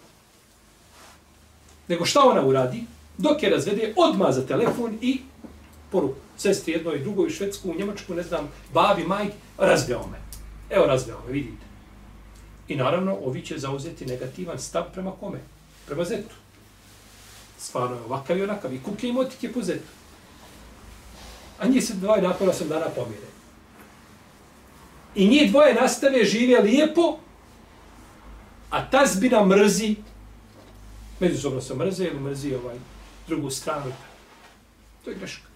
Nego 1.88 2.06
šta 2.06 2.20
ona 2.20 2.46
uradi? 2.46 2.84
Dok 3.18 3.44
je 3.44 3.50
razvede, 3.50 3.94
odma 3.98 4.32
za 4.32 4.48
telefon 4.48 4.98
i 5.02 5.22
poruku. 5.92 6.16
Sestri 6.38 6.74
jednoj, 6.74 7.00
drugoj, 7.00 7.30
Švedsku, 7.30 7.70
u 7.70 7.76
Njemačku, 7.76 8.14
ne 8.14 8.24
znam, 8.24 8.52
babi, 8.74 9.04
majk, 9.04 9.32
razveo 9.58 10.08
me. 10.08 10.33
Evo 10.76 10.86
razveo 10.86 11.20
me, 11.26 11.32
vidite. 11.32 11.66
I 12.68 12.76
naravno, 12.76 13.18
ovi 13.26 13.46
će 13.46 13.58
zauzeti 13.58 14.06
negativan 14.06 14.60
stav 14.60 14.84
prema 14.94 15.12
kome? 15.12 15.40
Prema 15.86 16.04
zetu. 16.04 16.36
Stvarno 17.58 17.96
je 17.96 18.02
ovakav 18.02 18.38
i 18.38 18.44
onakav. 18.44 18.74
I 18.74 18.84
kuke 18.84 19.08
i 19.08 19.12
motike 19.12 19.54
po 19.54 19.62
zetu. 19.62 19.88
A 21.60 21.68
njih 21.68 21.86
se 21.86 21.94
dvoje 21.94 22.22
nakon 22.22 22.50
osam 22.50 22.68
dana 22.68 22.86
pomire. 22.96 23.28
I 25.16 25.28
njih 25.28 25.52
dvoje 25.52 25.74
nastave 25.74 26.26
žive 26.26 26.62
lijepo, 26.62 27.18
a 28.70 28.90
ta 28.90 29.06
zbina 29.06 29.46
mrzi, 29.46 29.96
međusobno 31.20 31.62
se 31.62 31.76
mrze 31.76 32.06
ili 32.06 32.20
mrzi 32.20 32.56
ovaj 32.56 32.76
drugu 33.28 33.50
stranu. 33.50 33.94
To 35.04 35.10
je 35.10 35.16
greška. 35.16 35.53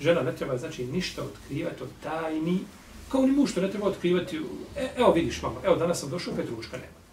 Žena 0.00 0.22
ne 0.22 0.36
treba, 0.36 0.56
znači, 0.56 0.86
ništa 0.86 1.22
otkrivati 1.22 1.82
od 1.82 1.88
tajni, 2.02 2.58
kao 3.08 3.26
ni 3.26 3.32
muž 3.32 3.50
što 3.50 3.60
ne 3.60 3.70
treba 3.70 3.86
otkrivati. 3.86 4.40
E, 4.76 4.88
evo 4.96 5.12
vidiš, 5.12 5.42
mama, 5.42 5.60
evo 5.64 5.76
danas 5.76 6.00
sam 6.00 6.10
došao, 6.10 6.34
Petruška 6.34 6.76
nema. 6.76 7.04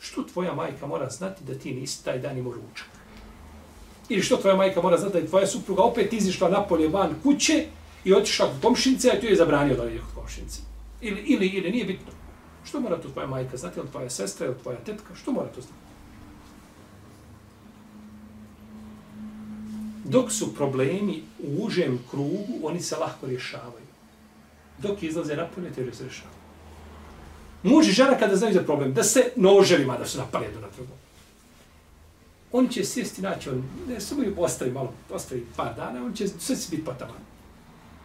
Što 0.00 0.22
tvoja 0.22 0.54
majka 0.54 0.86
mora 0.86 1.10
znati 1.10 1.44
da 1.44 1.54
ti 1.54 1.74
nisi 1.74 2.04
taj 2.04 2.18
dan 2.18 2.38
imao 2.38 2.52
ručak? 2.52 2.88
Ili 4.08 4.22
što 4.22 4.36
tvoja 4.36 4.56
majka 4.56 4.82
mora 4.82 4.98
znati 4.98 5.12
da 5.12 5.18
je 5.18 5.26
tvoja 5.26 5.46
supruga 5.46 5.82
opet 5.82 6.12
izišla 6.12 6.48
napolje 6.48 6.88
van 6.88 7.14
kuće 7.22 7.66
i 8.04 8.14
otišla 8.14 8.46
kod 8.46 8.60
komšinice, 8.62 9.10
a 9.10 9.20
ti 9.20 9.26
je 9.26 9.36
zabranio 9.36 9.76
da 9.76 9.90
ide 9.90 9.98
kod 9.98 10.22
komšinice. 10.22 10.60
Ili, 11.00 11.20
ili, 11.20 11.46
ili, 11.46 11.70
nije 11.70 11.84
bitno. 11.84 12.12
Što 12.64 12.80
mora 12.80 13.00
to 13.00 13.08
tvoja 13.08 13.26
majka 13.26 13.56
znati, 13.56 13.80
ili 13.80 13.88
tvoja 13.90 14.10
sestra, 14.10 14.46
ili 14.46 14.58
tvoja 14.62 14.78
tetka, 14.78 15.14
što 15.14 15.32
mora 15.32 15.48
to 15.48 15.60
znati? 15.60 15.81
Dok 20.12 20.32
su 20.32 20.54
problemi 20.54 21.22
u 21.38 21.64
užem 21.64 21.98
krugu, 22.10 22.60
oni 22.62 22.80
se 22.80 22.96
lahko 22.96 23.26
rješavaju. 23.26 23.86
Dok 24.78 25.02
izlaze 25.02 25.36
napolje, 25.36 25.72
te 25.72 25.94
se 25.94 26.04
rješavaju. 26.04 26.42
Muž 27.62 27.88
i 27.88 27.92
žena 27.92 28.18
kada 28.18 28.36
znaju 28.36 28.54
za 28.54 28.62
problem, 28.62 28.94
da 28.94 29.02
se 29.02 29.32
noževima 29.36 29.96
da 29.98 30.06
su 30.06 30.18
napali 30.18 30.44
jedno 30.44 30.60
na 30.60 30.68
drugo. 30.76 30.92
On 32.52 32.68
će 32.68 32.84
sjesti 32.84 33.22
naći, 33.22 33.50
on 33.50 33.64
ne 33.88 34.00
samo 34.00 34.22
ju 34.22 34.34
ostavi 34.36 34.70
malo, 34.70 34.92
ostavi 35.10 35.46
par 35.56 35.74
dana, 35.76 36.04
on 36.04 36.14
će 36.14 36.28
sve 36.28 36.56
se 36.56 36.70
biti 36.70 36.84
potaman. 36.84 37.22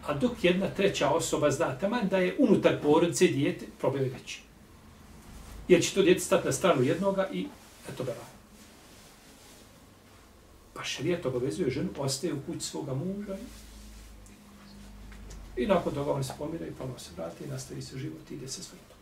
A 0.06 0.14
dok 0.14 0.44
jedna 0.44 0.68
treća 0.68 1.10
osoba 1.10 1.50
zna 1.50 1.78
taman 1.78 2.08
da 2.08 2.18
je 2.18 2.36
unutar 2.38 2.80
porodice 2.82 3.26
dijete, 3.26 3.66
problem 3.78 4.04
je 4.04 4.10
veći. 4.10 4.40
Jer 5.68 5.82
će 5.82 5.94
to 5.94 6.02
djete 6.02 6.20
stati 6.20 6.46
na 6.46 6.52
stranu 6.52 6.82
jednoga 6.82 7.28
i 7.32 7.46
eto 7.88 8.04
bela. 8.04 8.37
Pa 10.78 10.84
šarijet 10.84 11.26
obavezuje 11.26 11.70
ženu, 11.70 11.88
ostaje 11.98 12.34
u 12.34 12.42
kući 12.46 12.60
svoga 12.60 12.94
muža 12.94 13.36
i, 15.56 15.62
i 15.62 15.66
nakon 15.66 15.94
toga 15.94 16.12
on 16.12 16.24
se 16.24 16.32
pomira 16.38 16.66
i 16.66 16.70
ponovno 16.70 16.98
se 16.98 17.10
vrati 17.16 17.44
i 17.44 17.48
nastavi 17.48 17.82
se 17.82 17.98
život 17.98 18.30
i 18.30 18.34
ide 18.34 18.48
se 18.48 18.62
svojim 18.62 18.84
tokom. 18.88 18.98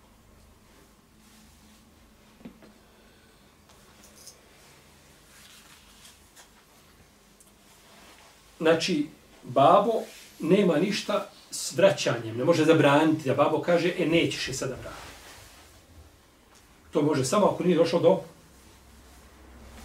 Znači, 8.58 9.08
babo 9.42 9.92
nema 10.40 10.76
ništa 10.76 11.28
s 11.50 11.76
vraćanjem, 11.76 12.36
ne 12.36 12.44
može 12.44 12.64
zabraniti 12.64 13.28
da 13.28 13.34
babo 13.34 13.62
kaže, 13.62 13.94
e, 13.98 14.06
nećeš 14.06 14.48
je 14.48 14.54
sada 14.54 14.74
vratiti. 14.74 15.12
To 16.90 17.02
može 17.02 17.24
samo 17.24 17.46
ako 17.46 17.64
nije 17.64 17.76
došlo 17.76 18.00
do 18.00 18.20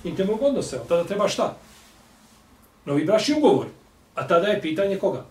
intimnog 0.04 0.42
odnosa. 0.42 0.84
Tada 0.88 1.04
treba 1.04 1.28
šta? 1.28 1.58
Novi 2.86 3.06
brašni 3.06 3.36
ugovor. 3.36 3.68
A 4.16 4.28
tada 4.28 4.48
je 4.48 4.62
pitanje 4.62 5.00
koga? 5.00 5.26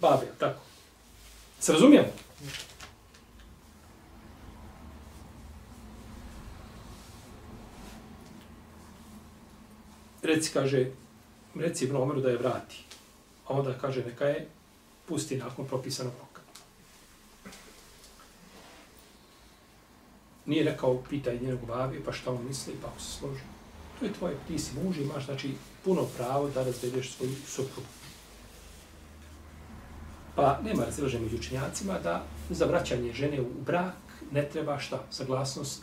Babe, 0.00 0.26
tako. 0.38 0.60
Se 1.60 1.72
razumijemo? 1.72 2.08
Reci, 10.22 10.50
kaže, 10.52 10.90
reci 11.54 11.84
Ibn 11.84 11.96
Omeru 11.96 12.20
da 12.20 12.30
je 12.30 12.36
vrati. 12.36 12.84
A 13.46 13.52
onda 13.52 13.78
kaže, 13.80 14.04
neka 14.04 14.24
je 14.24 14.48
pusti 15.06 15.36
nakon 15.36 15.66
propisanog 15.66 16.12
roka. 16.18 16.40
Nije 20.46 20.64
rekao, 20.64 21.02
pitaj 21.10 21.38
njenog 21.38 21.66
babi, 21.66 22.02
pa 22.04 22.12
šta 22.12 22.30
on 22.30 22.46
misli, 22.48 22.74
pa 22.82 23.00
se 23.00 23.18
složi. 23.18 23.40
To 23.98 24.04
je 24.04 24.12
tvoje, 24.12 24.36
ti 24.48 24.58
si 24.58 24.72
muž, 24.82 24.98
imaš, 24.98 25.24
znači, 25.24 25.54
puno 25.86 26.04
pravo 26.16 26.48
da 26.48 26.64
razvedeš 26.64 27.12
svoju 27.12 27.34
suprugu. 27.46 27.88
Pa 30.34 30.58
nema 30.64 30.84
razilaženja 30.84 31.24
među 31.24 31.36
učenjacima 31.36 31.98
da 31.98 32.24
za 32.50 32.64
vraćanje 32.64 33.12
žene 33.12 33.40
u 33.40 33.46
brak 33.66 33.94
ne 34.32 34.48
treba 34.48 34.78
šta? 34.78 35.02
Saglasnost 35.10 35.82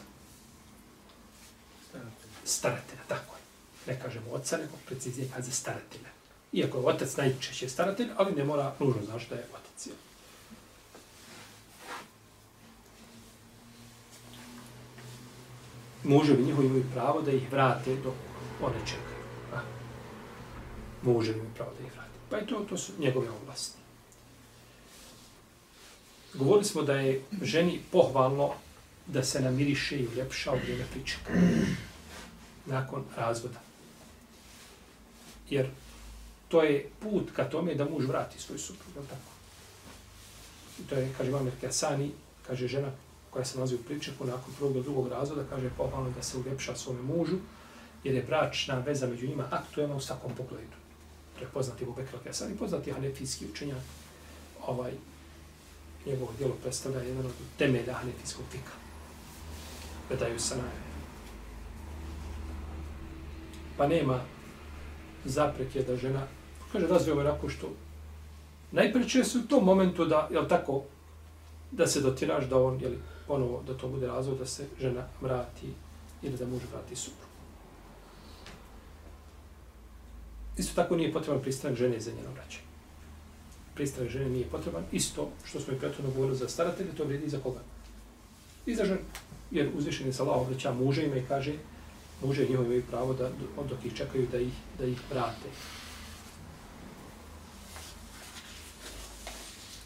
staratelja, 2.45 3.01
tako 3.07 3.35
je. 3.35 3.41
Ne 3.93 4.01
kažemo 4.01 4.31
oca, 4.31 4.57
nego 4.57 4.73
preciznije 4.85 5.29
kaže 5.35 5.51
staratelja. 5.51 6.09
Iako 6.53 6.77
je 6.77 6.85
otac 6.85 7.17
najčešće 7.17 7.69
staratelj, 7.69 8.09
ali 8.17 8.35
ne 8.35 8.43
mora 8.43 8.73
nužno 8.79 9.01
znaš 9.05 9.29
da 9.29 9.35
je 9.35 9.47
otac. 9.53 9.87
Je. 9.87 9.93
Muževi 16.03 16.43
njihovi 16.43 16.67
imaju 16.67 16.85
pravo 16.93 17.21
da 17.21 17.31
ih 17.31 17.51
vrate 17.51 17.95
dok 17.95 18.13
one 18.61 18.85
čekaju 21.03 21.15
muže 21.15 21.31
ima 21.31 21.43
pravo 21.55 21.71
da 21.79 21.87
ih 21.87 21.93
vrati. 21.93 22.09
Pa 22.29 22.39
i 22.39 22.47
to, 22.47 22.65
to 22.69 22.77
su 22.77 22.91
njegove 22.99 23.29
oblasti. 23.29 23.77
Govorili 26.33 26.65
smo 26.65 26.81
da 26.81 26.93
je 26.93 27.21
ženi 27.41 27.79
pohvalno 27.91 28.53
da 29.07 29.23
se 29.23 29.41
namiriše 29.41 29.97
i 29.97 30.07
uljepša 30.07 30.51
od 30.51 30.59
vrijeme 30.63 30.85
pričaka. 30.91 31.33
Nakon 32.65 33.03
razvoda. 33.17 33.59
Jer 35.49 35.69
to 36.47 36.63
je 36.63 36.89
put 36.99 37.31
ka 37.35 37.49
tome 37.49 37.75
da 37.75 37.85
muž 37.85 38.05
vrati 38.05 38.39
svoj 38.39 38.57
suprug. 38.57 38.93
Tako? 38.93 39.31
I 40.79 40.83
to 40.83 40.95
je, 40.95 41.13
kaže 41.17 41.31
Mamer 41.31 41.53
Kasani, 41.61 42.11
kaže 42.47 42.67
žena 42.67 42.91
koja 43.29 43.45
se 43.45 43.57
nalazi 43.57 43.75
u 43.75 43.83
pričaku 43.83 44.25
nakon 44.25 44.53
prvog 44.57 44.73
do 44.73 44.81
drugog 44.81 45.07
razvoda, 45.07 45.43
kaže 45.49 45.69
pohvalno 45.77 46.09
da 46.15 46.23
se 46.23 46.37
uljepša 46.37 46.75
svome 46.75 47.01
mužu, 47.01 47.37
jer 48.03 48.15
je 48.15 48.23
bračna 48.23 48.79
veza 48.79 49.07
među 49.07 49.27
njima 49.27 49.47
aktuelna 49.51 49.95
u 49.95 50.01
svakom 50.01 50.31
pogledu 50.35 50.82
prepoznati 51.35 51.43
je 51.43 51.53
poznati 51.53 51.83
Abu 51.83 51.93
Bekr 51.93 52.17
al-Kesan 52.17 52.51
i 52.51 52.57
poznati 52.57 52.91
hanefijski 52.91 53.45
učenjak. 53.51 53.81
Ovaj, 54.67 54.91
njegovo 56.05 56.31
djelo 56.37 56.53
predstavlja 56.61 57.01
jedan 57.01 57.25
od 57.25 57.31
temelja 57.57 57.93
hanefijskog 57.93 58.45
fika. 58.51 58.71
Vedaju 60.09 60.39
se 60.39 60.57
na 60.57 60.63
Pa 63.77 63.87
nema 63.87 64.21
zapreke 65.25 65.81
da 65.81 65.95
žena, 65.97 66.27
kaže, 66.71 66.87
razvio 66.87 67.13
ovaj 67.13 67.25
nakon 67.25 67.49
što 67.49 67.69
najpreće 68.71 69.23
se 69.23 69.37
u 69.37 69.47
tom 69.47 69.65
momentu 69.65 70.05
da, 70.05 70.27
jel 70.31 70.47
tako, 70.47 70.83
da 71.71 71.87
se 71.87 72.01
dotiraš 72.01 72.45
da 72.45 72.57
on, 72.57 72.81
jel, 72.81 72.93
ponovo, 73.27 73.63
da 73.67 73.77
to 73.77 73.87
bude 73.87 74.07
razvoj, 74.07 74.37
da 74.37 74.45
se 74.45 74.65
žena 74.81 75.07
vrati 75.21 75.73
ili 76.21 76.37
da 76.37 76.45
muž 76.45 76.61
vrati 76.71 76.95
supru. 76.95 77.32
Isto 80.57 80.75
tako 80.75 80.95
nije 80.95 81.13
potreban 81.13 81.41
pristanak 81.41 81.77
žene 81.77 81.99
za 81.99 82.11
njeno 82.11 82.31
vraćanje. 82.33 82.63
Pristanak 83.75 84.09
žene 84.09 84.29
nije 84.29 84.45
potreban. 84.45 84.83
Isto 84.91 85.29
što 85.45 85.59
smo 85.59 85.73
i 85.73 85.79
prethodno 85.79 86.11
govorili 86.11 86.37
za 86.37 86.49
staratelje, 86.49 86.95
to 86.97 87.03
vrijedi 87.03 87.29
za 87.29 87.39
koga? 87.39 87.59
I 88.65 88.75
za 88.75 88.85
ženu. 88.85 88.99
Jer 89.51 89.69
uzvišen 89.75 90.07
je 90.07 90.13
sa 90.13 90.23
Allah 90.23 90.41
obraća 90.41 90.73
muževima 90.73 91.15
i 91.15 91.25
kaže 91.27 91.53
muže 92.23 92.45
njihovi 92.45 92.65
imaju 92.65 92.83
pravo 92.89 93.13
da 93.13 93.29
dok 93.69 93.85
ih 93.85 93.95
čekaju 93.95 94.27
da 94.31 94.39
ih, 94.39 94.53
da 94.79 94.85
ih 94.85 94.97
vrate. 95.11 95.49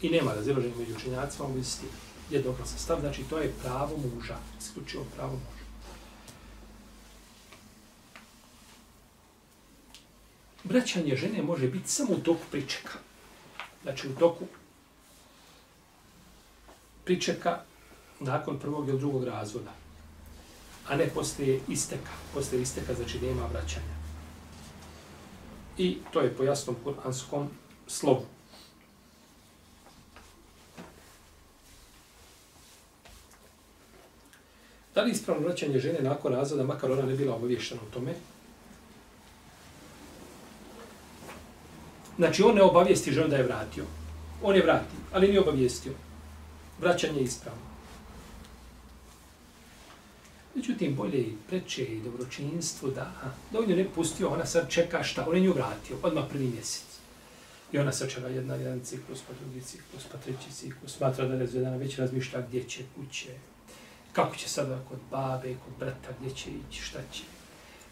I 0.02 0.08
nema 0.08 0.34
razilaženja 0.34 0.74
među 0.78 0.94
učenjacima 0.96 1.48
u 1.48 1.52
vezi 1.52 1.70
s 1.70 1.78
tim. 1.78 1.88
Jednoglasan 2.30 2.78
stav, 2.78 3.00
znači 3.00 3.22
to 3.30 3.38
je 3.38 3.52
pravo 3.62 3.96
muža, 3.96 4.36
isključivo 4.60 5.04
pravo 5.16 5.32
muža. 5.32 5.57
Vraćanje 10.68 11.16
žene 11.16 11.42
može 11.42 11.68
biti 11.68 11.88
samo 11.88 12.10
u 12.12 12.20
toku 12.20 12.44
pričeka. 12.50 12.98
Znači 13.82 14.08
u 14.08 14.14
toku 14.14 14.44
pričeka 17.04 17.60
nakon 18.20 18.58
prvog 18.58 18.88
ili 18.88 18.98
drugog 18.98 19.24
razvoda. 19.24 19.72
A 20.88 20.96
ne 20.96 21.08
poslije 21.08 21.60
isteka. 21.68 22.10
Poslije 22.34 22.62
isteka 22.62 22.94
znači 22.94 23.20
nema 23.20 23.46
vraćanja. 23.46 23.98
I 25.78 25.98
to 26.12 26.20
je 26.20 26.34
po 26.34 26.44
jasnom 26.44 26.76
kuranskom 26.84 27.48
slovu. 27.86 28.26
Da 34.94 35.02
li 35.02 35.10
ispravno 35.10 35.46
vraćanje 35.46 35.78
žene 35.78 36.00
nakon 36.02 36.32
razvoda, 36.32 36.64
makar 36.64 36.92
ona 36.92 37.02
ne 37.02 37.14
bila 37.14 37.36
obavještena 37.36 37.80
o 37.82 37.94
tome? 37.94 38.14
Znači, 42.18 42.42
on 42.42 42.54
ne 42.54 42.62
obavijesti 42.62 43.12
ženu 43.12 43.28
da 43.28 43.36
je 43.36 43.42
vratio. 43.42 43.84
On 44.42 44.56
je 44.56 44.62
vratio, 44.62 44.98
ali 45.12 45.28
nije 45.28 45.40
obavijestio. 45.40 45.92
Vraćanje 46.80 47.18
je 47.18 47.24
ispravno. 47.24 47.62
Međutim, 50.54 50.94
bolje 50.94 51.20
i 51.20 51.34
preče 51.48 51.84
i 51.84 52.00
dobročinstvo 52.00 52.90
da, 52.90 53.12
da 53.52 53.58
on 53.58 53.70
ju 53.70 53.76
ne 53.76 53.86
pustio, 53.94 54.28
ona 54.28 54.46
sad 54.46 54.70
čeka 54.70 55.02
šta, 55.02 55.24
on 55.28 55.36
je 55.36 55.40
nju 55.42 55.52
vratio, 55.52 55.96
odmah 56.02 56.24
prvi 56.30 56.46
mjesec. 56.46 56.84
I 57.72 57.78
ona 57.78 57.92
sad 57.92 58.10
čeka 58.10 58.28
jedna, 58.28 58.54
jedan 58.54 58.80
ciklus, 58.80 59.20
pa 59.28 59.34
drugi 59.40 59.60
ciklus, 59.60 60.04
pa 60.12 60.18
treći 60.18 60.52
ciklus, 60.52 60.96
smatra 60.96 61.26
da 61.26 61.38
razvedana 61.38 61.76
već 61.76 61.98
razmišlja 61.98 62.40
gdje 62.40 62.64
će, 62.64 62.82
kuće, 62.96 63.34
kako 64.12 64.36
će 64.36 64.48
sada 64.48 64.78
kod 64.88 64.98
babe, 65.10 65.54
kod 65.64 65.74
brata, 65.78 66.08
gdje 66.20 66.34
će 66.34 66.50
ići, 66.50 66.82
šta 66.82 66.98
će. 67.12 67.22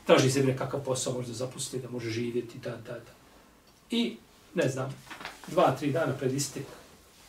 Traži 0.07 0.31
se 0.31 0.45
nekakav 0.45 0.85
posao, 0.85 1.12
možda 1.12 1.33
zapustiti, 1.33 1.83
da 1.83 1.91
može 1.91 2.11
živjeti, 2.11 2.59
da, 2.59 2.71
da, 2.71 2.93
da. 2.93 3.26
I, 3.90 4.16
ne 4.55 4.68
znam, 4.68 4.94
dva, 5.46 5.77
tri 5.79 5.92
dana 5.92 6.12
pred 6.12 6.35
istek 6.35 6.64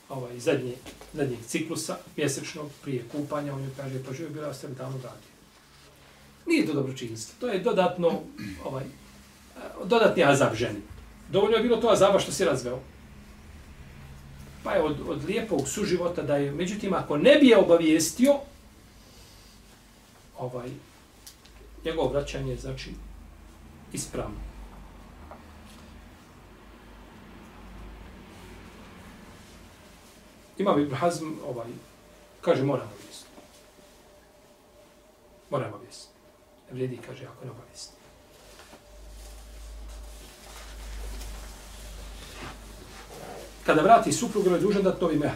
ovaj, 0.10 0.39
zadnje, 0.39 0.74
zadnjeg 1.13 1.39
ciklusa, 1.48 1.98
mjesečnog, 2.17 2.70
prije 2.82 3.04
kupanja, 3.12 3.54
on 3.54 3.63
joj 3.63 3.72
kaže, 3.78 4.04
pa 4.04 4.13
živio 4.13 4.34
bila, 4.34 4.54
ste 4.54 4.76
tamo 4.78 4.98
radio. 4.98 5.30
Nije 6.46 6.67
to 6.67 6.74
dobročinstvo, 6.74 7.36
to 7.39 7.48
je 7.48 7.60
dodatno, 7.60 8.22
ovaj, 8.65 8.84
dodatni 9.86 10.24
azab 10.24 10.56
ženi. 10.56 10.80
Dovoljno 11.32 11.58
je 11.58 11.63
bilo 11.63 11.78
to 11.78 11.89
azaba 11.89 12.20
što 12.20 12.32
si 12.32 12.46
razveo. 12.46 12.80
Pa 14.63 14.74
je 14.74 14.82
od, 14.82 14.98
od 15.08 15.26
lijepog 15.26 15.67
suživota 15.67 16.22
da 16.22 16.36
je, 16.36 16.52
međutim, 16.52 16.93
ako 16.93 17.17
ne 17.17 17.36
bi 17.36 17.48
je 17.48 17.58
obavijestio, 17.58 18.36
ovaj, 20.38 20.70
njegovo 21.86 22.10
vraćanje 22.10 22.52
je, 22.52 22.58
znači, 22.58 22.89
ispravno. 23.93 24.47
Ima 30.58 30.76
Ibn 30.80 30.96
Hazm, 30.96 31.26
ovaj, 31.48 31.67
kaže, 32.41 32.63
moramo 32.63 32.89
obavijesti. 32.89 33.26
Moramo 35.50 35.76
obavijesti. 35.76 36.08
vredi, 36.72 37.00
kaže, 37.08 37.26
ako 37.26 37.46
ne 37.46 37.52
obavijesti. 37.52 37.93
Kada 43.65 43.82
vrati 43.82 44.12
suprug, 44.12 44.46
je 44.46 44.60
dužan 44.60 44.84
da 44.84 44.96
to 44.96 45.12
i 45.12 45.15
mehr. 45.15 45.32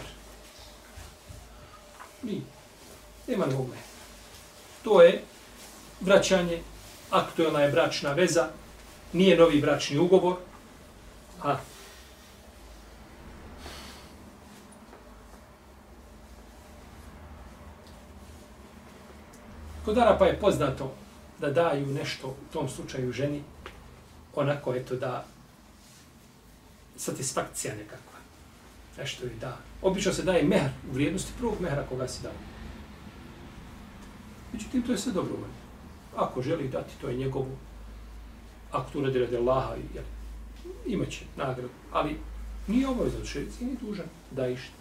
Nije. 2.23 2.41
Nema 3.27 3.45
nekog 3.45 3.69
mehra. 3.69 3.86
To 4.84 5.01
je 5.01 5.23
vraćanje, 5.99 6.62
aktualna 7.10 7.62
je 7.62 7.71
bračna 7.71 8.13
veza, 8.13 8.47
nije 9.13 9.38
novi 9.38 9.62
bračni 9.62 9.97
ugovor, 9.97 10.36
a 11.43 11.57
Kod 19.86 19.98
Arapa 19.98 20.26
je 20.26 20.39
poznato 20.39 20.94
da 21.39 21.50
daju 21.50 21.88
nešto 21.88 22.28
u 22.28 22.54
tom 22.54 22.70
slučaju 22.70 23.12
ženi, 23.12 23.44
onako 24.36 24.76
eto 24.76 24.96
da 24.96 25.26
satisfakcija 26.96 27.76
nekakva. 27.76 28.20
Nešto 28.98 29.26
je 29.26 29.32
da. 29.41 29.58
Obično 29.82 30.13
se 30.13 30.24
daje 30.24 30.44
mehr 30.44 30.70
u 30.89 30.94
vrijednosti 30.94 31.34
prvog 31.38 31.62
mehra 31.62 31.86
koga 31.89 32.08
si 32.08 32.24
dao. 32.24 32.32
Međutim, 34.54 34.82
to 34.82 34.91
je 34.91 34.98
sve 34.98 35.12
dobro. 35.12 35.34
Ako 36.15 36.41
želi 36.41 36.67
dati, 36.67 36.94
to 37.02 37.10
je 37.10 37.17
njegovu. 37.17 37.58
Ako 38.72 38.91
tu 38.91 39.02
radi 39.02 39.20
radi 39.20 39.38
Allaha, 39.38 39.76
jel, 39.94 40.04
imaće 40.86 41.26
nagradu. 41.38 41.70
Ali 41.91 42.17
nije 42.67 42.88
obavezno, 42.88 43.20
za 43.24 43.39
nije 43.62 43.76
dužan 43.82 44.06
da 44.32 44.48
išta. 44.48 44.81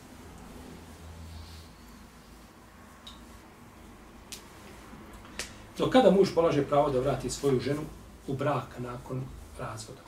Do 5.80 5.88
kada 5.90 6.10
muž 6.10 6.34
polaže 6.34 6.60
pravo 6.68 6.90
da 6.90 7.00
vrati 7.00 7.30
svoju 7.30 7.60
ženu 7.60 7.80
u 8.28 8.34
brak 8.34 8.76
nakon 8.78 9.22
razvoda? 9.58 10.00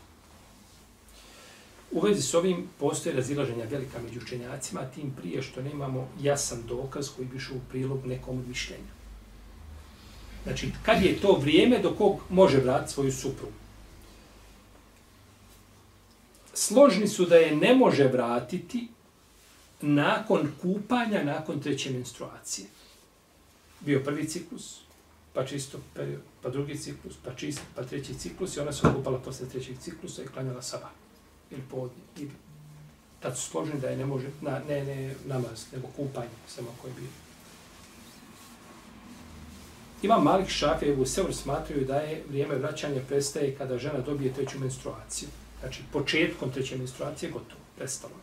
U 1.90 2.00
vezi 2.00 2.22
s 2.22 2.34
ovim 2.34 2.68
postoje 2.78 3.16
razilaženja 3.16 3.64
velika 3.64 3.98
među 3.98 4.20
učenjacima, 4.20 4.84
tim 4.94 5.14
prije 5.16 5.42
što 5.42 5.62
nemamo 5.62 6.08
jasan 6.20 6.62
dokaz 6.68 7.08
koji 7.16 7.28
bi 7.28 7.36
u 7.36 7.60
prilog 7.70 8.06
nekom 8.06 8.44
mišljenja. 8.48 8.92
Znači, 10.44 10.72
kad 10.82 11.02
je 11.02 11.20
to 11.20 11.32
vrijeme 11.40 11.78
do 11.78 11.94
kog 11.94 12.20
može 12.28 12.60
vratiti 12.60 12.92
svoju 12.92 13.12
suprugu? 13.12 13.56
Složni 16.54 17.08
su 17.08 17.26
da 17.26 17.36
je 17.36 17.56
ne 17.56 17.74
može 17.74 18.04
vratiti 18.04 18.88
nakon 19.80 20.52
kupanja, 20.62 21.24
nakon 21.24 21.60
treće 21.60 21.90
menstruacije. 21.90 22.66
Bio 23.80 24.00
prvi 24.04 24.28
ciklus, 24.28 24.81
pa 25.32 25.46
čisto 25.46 25.78
period, 25.94 26.20
pa 26.42 26.50
drugi 26.50 26.78
ciklus, 26.78 27.14
pa 27.24 27.34
čist, 27.34 27.60
pa 27.74 27.84
treći 27.84 28.14
ciklus 28.14 28.56
i 28.56 28.60
ona 28.60 28.72
se 28.72 28.88
okupala 28.88 29.18
posle 29.18 29.48
trećeg 29.48 29.78
ciklusa 29.78 30.22
i 30.22 30.26
klanjala 30.26 30.62
saba 30.62 30.90
ili 31.50 31.62
podnje. 31.70 32.02
I 32.18 32.28
tad 33.20 33.38
su 33.38 33.50
složeni 33.50 33.80
da 33.80 33.88
je 33.88 33.96
ne 33.96 34.06
može, 34.06 34.26
na, 34.40 34.60
ne, 34.68 34.84
ne 34.84 35.14
namaz, 35.26 35.66
nego 35.72 35.88
kupanje, 35.96 36.36
samo 36.48 36.68
koje 36.82 36.94
bi. 36.94 37.02
Ima 40.02 40.18
Malik 40.18 40.48
Šafije 40.48 40.96
u 40.96 41.06
Seur 41.06 41.34
smatraju 41.34 41.84
da 41.84 41.96
je 41.96 42.24
vrijeme 42.28 42.54
vraćanja 42.54 43.00
prestaje 43.08 43.54
kada 43.54 43.78
žena 43.78 44.00
dobije 44.00 44.34
treću 44.34 44.58
menstruaciju. 44.58 45.28
Znači, 45.60 45.82
početkom 45.92 46.50
treće 46.50 46.76
menstruacije 46.76 47.30
gotovo, 47.32 47.60
prestalo. 47.76 48.14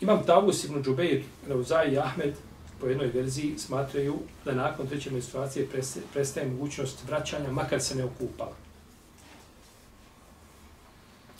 Imam 0.00 0.26
Tavus 0.26 0.64
ibn 0.64 0.82
Džubeir, 0.82 1.22
Rauzaj 1.48 1.92
i 1.92 1.98
Ahmed, 1.98 2.34
po 2.80 2.86
jednoj 2.86 3.06
verziji 3.06 3.58
smatraju 3.58 4.18
da 4.44 4.54
nakon 4.54 4.88
treće 4.88 5.10
menstruacije 5.10 5.68
prestaje 6.12 6.48
mogućnost 6.50 7.04
vraćanja, 7.06 7.50
makar 7.52 7.82
se 7.82 7.94
ne 7.94 8.04
okupala. 8.04 8.56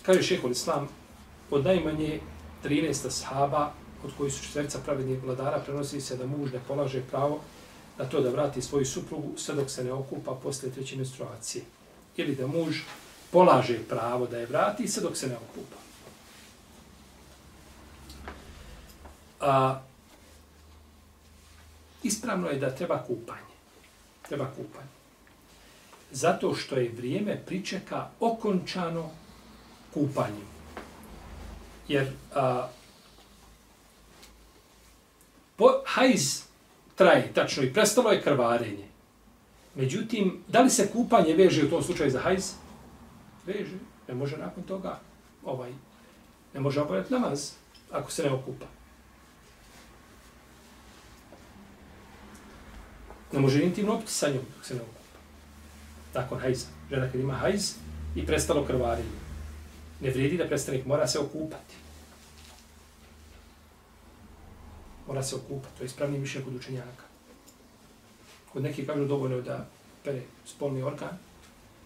Kaže 0.03 0.23
šehol 0.23 0.51
Islam, 0.51 0.89
od 1.51 1.65
najmanje 1.65 2.21
13 2.65 3.11
sahaba, 3.11 3.73
od 4.05 4.11
kojih 4.19 4.35
su 4.35 4.45
četverica 4.45 4.79
pravednih 4.85 5.23
vladara, 5.25 5.59
prenosi 5.59 6.01
se 6.01 6.17
da 6.17 6.27
muž 6.27 6.53
ne 6.53 6.61
polaže 6.69 7.03
pravo 7.11 7.41
na 7.99 8.05
to 8.05 8.21
da 8.21 8.31
vrati 8.31 8.63
svoju 8.63 8.87
suprugu 8.87 9.33
sve 9.37 9.55
dok 9.55 9.71
se 9.71 9.85
ne 9.85 9.93
okupa 9.93 10.35
posle 10.43 10.71
treće 10.71 10.97
menstruacije. 10.97 11.65
Ili 12.17 12.35
da 12.35 12.47
muž 12.47 12.77
polaže 13.31 13.79
pravo 13.89 14.27
da 14.27 14.39
je 14.39 14.47
vrati 14.47 14.89
sve 14.89 15.03
dok 15.03 15.17
se 15.17 15.29
ne 15.29 15.37
okupa. 15.37 15.77
A, 19.41 19.81
ispravno 22.07 22.49
je 22.49 22.59
da 22.59 22.75
treba 22.75 23.03
kupanje. 23.07 23.55
Treba 24.29 24.47
kupanje. 24.47 24.89
Zato 26.11 26.55
što 26.55 26.77
je 26.77 26.93
vrijeme 26.97 27.43
pričeka 27.47 28.09
okončano 28.21 29.11
kupanjem. 29.95 30.47
Jer 31.89 32.13
a, 32.35 32.69
po, 35.57 35.67
hajz 35.87 36.43
traje, 36.95 37.33
tačno, 37.35 37.63
i 37.63 37.73
prestalo 37.73 38.11
je 38.13 38.23
krvarenje. 38.23 38.87
Međutim, 39.75 40.43
da 40.49 40.61
li 40.61 40.71
se 40.71 40.91
kupanje 40.93 41.35
veže 41.35 41.67
u 41.67 41.71
tom 41.71 41.83
slučaju 41.83 42.11
za 42.11 42.21
hajz? 42.21 42.53
Veže. 43.47 43.79
Ne 44.09 44.15
može 44.15 44.37
nakon 44.37 44.63
toga 44.63 45.01
ovaj, 45.45 45.73
ne 46.55 46.61
može 46.61 46.81
obavljati 46.81 47.13
namaz 47.13 47.53
ako 47.91 48.11
se 48.11 48.23
ne 48.23 48.31
okupa. 48.31 48.67
Ne 53.37 53.43
može 53.43 53.63
intimno 53.63 53.95
opiti 53.95 54.13
sa 54.13 54.29
njom 54.29 54.45
dok 54.57 54.65
se 54.65 54.75
ne 54.75 54.81
okupa. 54.81 55.19
Nakon 56.15 56.39
hajza. 56.39 56.67
Žena 56.91 57.11
kad 57.13 57.21
ima 57.21 57.35
hajz 57.35 57.75
i 58.15 58.27
prestalo 58.27 58.65
krvarenje. 58.65 59.19
Ne 60.01 60.11
vrijedi 60.11 60.37
da 60.37 60.47
prestanik 60.47 60.87
mora 60.87 61.07
se 61.07 61.19
okupati. 61.19 61.75
Mora 65.07 65.23
se 65.23 65.37
okupati. 65.37 65.77
To 65.79 65.83
je 65.83 65.87
ispravni 65.87 66.19
mišljenje 66.19 66.45
kod 66.45 66.55
učenjaka. 66.55 67.05
Kod 68.53 68.63
nekih 68.63 68.87
kažu 68.87 69.05
dovoljno 69.05 69.41
da 69.41 69.67
pere 70.05 70.23
spolni 70.47 70.83
organ 70.83 71.19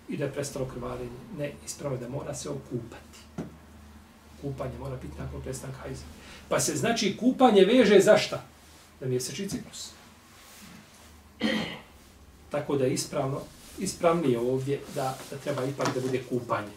i 0.08 0.16
da 0.16 0.24
je 0.24 0.32
prestalo 0.32 0.66
krvarenje. 0.66 1.20
Ne, 1.38 1.52
ispravno 1.66 1.98
da 1.98 2.08
mora 2.08 2.34
se 2.34 2.48
okupati. 2.48 3.46
Kupanje 4.42 4.78
mora 4.78 4.96
biti 4.96 5.18
nakon 5.18 5.42
prestanka 5.42 5.78
hajza. 5.78 6.04
Pa 6.48 6.60
se 6.60 6.76
znači 6.76 7.16
kupanje 7.16 7.64
veže 7.64 8.00
za 8.00 8.18
šta? 8.18 8.44
Za 9.00 9.06
mjesečni 9.06 9.48
ciklus. 9.48 9.99
Tako 12.50 12.76
da 12.76 12.84
je 12.84 12.92
ispravno, 12.92 13.40
ispravnije 13.78 14.38
ovdje 14.38 14.80
da, 14.94 15.18
da 15.30 15.36
treba 15.36 15.64
ipak 15.64 15.94
da 15.94 16.00
bude 16.00 16.22
kupanje. 16.28 16.72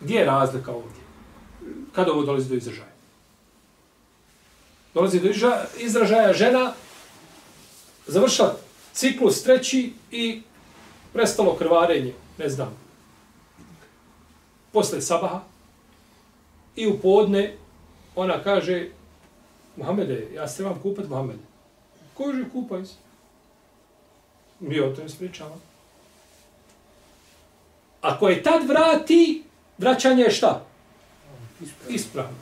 Gdje 0.00 0.18
je 0.18 0.24
razlika 0.24 0.72
ovdje? 0.72 1.02
Kada 1.92 2.12
ovo 2.12 2.22
dolazi 2.22 2.48
do 2.48 2.54
izražaja? 2.54 2.92
Dolazi 4.94 5.20
do 5.20 5.28
izražaja 5.78 6.32
žena 6.32 6.72
završila 8.06 8.56
ciklus 8.92 9.42
treći 9.42 9.92
i 10.10 10.42
prestalo 11.12 11.56
krvarenje, 11.56 12.14
ne 12.38 12.48
znam, 12.48 12.76
posle 14.72 15.00
sabaha 15.00 15.40
i 16.76 16.86
u 16.86 16.98
podne 16.98 17.56
ona 18.14 18.42
kaže 18.42 18.88
Muhammede, 19.78 20.28
ja 20.34 20.48
se 20.48 20.56
trebam 20.56 20.78
kupat 20.82 21.08
Muhammede. 21.08 21.42
Kaže, 22.16 22.44
kupaj 22.52 22.84
se. 22.84 22.94
Mi 24.60 24.80
o 24.80 24.92
tome 24.94 25.08
spričavamo. 25.08 25.60
Ako 28.00 28.28
je 28.28 28.42
tad 28.42 28.68
vrati, 28.68 29.42
vraćanje 29.78 30.22
je 30.22 30.30
šta? 30.30 30.64
Ispravno. 31.88 32.38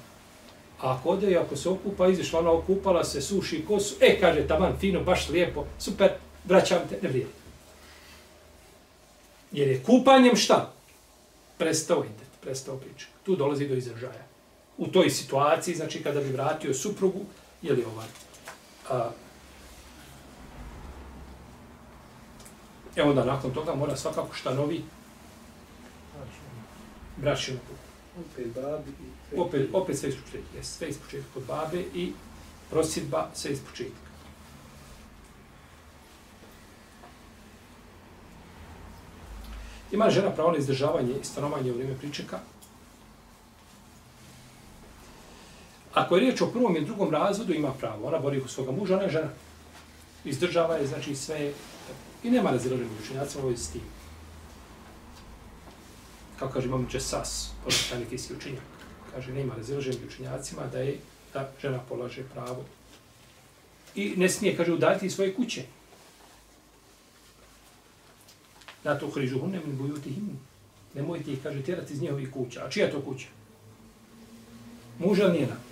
A 0.80 0.94
ako 0.94 1.08
ode 1.08 1.30
i 1.30 1.36
ako 1.36 1.56
se 1.56 1.68
okupa, 1.68 2.08
izišla 2.08 2.40
ona 2.40 2.52
okupala 2.52 3.04
se, 3.04 3.20
suši 3.20 3.64
kosu, 3.68 3.94
e, 4.00 4.20
kaže, 4.20 4.48
taman, 4.48 4.76
fino, 4.80 5.00
baš 5.00 5.28
lijepo, 5.28 5.64
super, 5.78 6.12
vraćam 6.44 6.78
te, 6.88 6.98
ne 7.02 7.08
vrijedi. 7.08 7.30
Jer 9.52 9.68
je 9.68 9.82
kupanjem 9.82 10.36
šta? 10.36 10.72
Prestao 11.58 12.04
ide, 12.04 12.24
prestao 12.40 12.76
priča. 12.76 13.06
Tu 13.24 13.36
dolazi 13.36 13.68
do 13.68 13.74
izražaja. 13.74 14.26
U 14.78 14.86
toj 14.86 15.10
situaciji, 15.10 15.74
znači 15.74 16.02
kada 16.02 16.20
bi 16.20 16.32
vratio 16.32 16.74
suprugu, 16.74 17.20
je 17.62 17.72
li 17.72 17.84
ovaj, 17.84 18.06
a, 18.90 19.10
Evo 22.96 23.12
da 23.12 23.24
nakon 23.24 23.50
toga 23.50 23.74
mora 23.74 23.96
svakako 23.96 24.34
šta 24.34 24.54
novi 24.54 24.82
brašinu. 27.16 27.58
Opet 28.20 28.46
babi 28.54 28.90
i. 28.90 29.38
Opet, 29.40 29.68
opet 29.72 29.98
sve 29.98 30.08
ispočetka. 30.08 30.56
Jes, 30.56 30.76
sve 30.78 30.88
ispočetka 30.88 31.28
kod 31.34 31.42
babe 31.42 31.80
i 31.94 32.12
prosjedba 32.70 33.28
sve 33.34 33.52
ispočetka. 33.52 34.06
Ima 39.92 40.10
žena 40.10 40.30
pravo 40.30 40.50
na 40.50 40.58
izdržavanje 40.58 41.14
i 41.20 41.24
stanovanje 41.24 41.70
u 41.70 41.74
vrijeme 41.74 41.98
pričeka. 41.98 42.38
Ako 45.96 46.16
je 46.16 46.20
riječ 46.20 46.40
o 46.40 46.46
prvom 46.46 46.76
i 46.76 46.84
drugom 46.84 47.10
razvodu, 47.10 47.52
ima 47.52 47.72
pravo. 47.72 48.06
Ona 48.06 48.18
bori 48.18 48.40
u 48.40 48.48
svoga 48.48 48.72
muža, 48.72 48.94
ona 48.94 49.02
je 49.02 49.10
žena. 49.10 49.28
Izdržava 50.24 50.76
je, 50.76 50.86
znači 50.86 51.14
sve 51.16 51.40
je... 51.40 51.54
I 52.24 52.30
nema 52.30 52.50
razilaženja 52.50 52.90
učenjacima 53.04 53.42
ovo 53.42 53.50
je 53.50 53.56
s 53.56 53.70
tim. 53.70 53.80
Kao 56.38 56.48
kaže 56.48 56.66
imam 56.66 56.86
Česas, 56.90 57.50
posljedna 57.64 58.04
nekijski 58.04 58.34
učenjak. 58.34 58.62
Kaže, 59.14 59.32
nema 59.32 59.54
razilaženja 59.54 59.96
učenjacima 60.06 60.62
da 60.72 60.78
je 60.78 60.98
da 61.32 61.50
žena 61.62 61.80
polaže 61.88 62.22
pravo. 62.34 62.64
I 63.94 64.14
ne 64.16 64.28
smije, 64.28 64.56
kaže, 64.56 64.72
udati 64.72 65.10
svoje 65.10 65.34
kuće. 65.34 65.64
Da 68.84 68.98
to 68.98 69.10
hrižu 69.10 69.40
hunem 69.40 69.62
in 69.66 69.76
bujuti 69.76 70.10
him. 70.10 70.38
Nemojte 70.94 71.32
ih, 71.32 71.38
kaže, 71.42 71.62
tjerati 71.62 71.92
iz 71.92 72.02
njihovih 72.02 72.30
kuća. 72.30 72.64
A 72.64 72.70
čija 72.70 72.90
to 72.90 73.00
kuća? 73.00 73.26
Muža 74.98 75.24
ili 75.24 75.40
njena? 75.40 75.65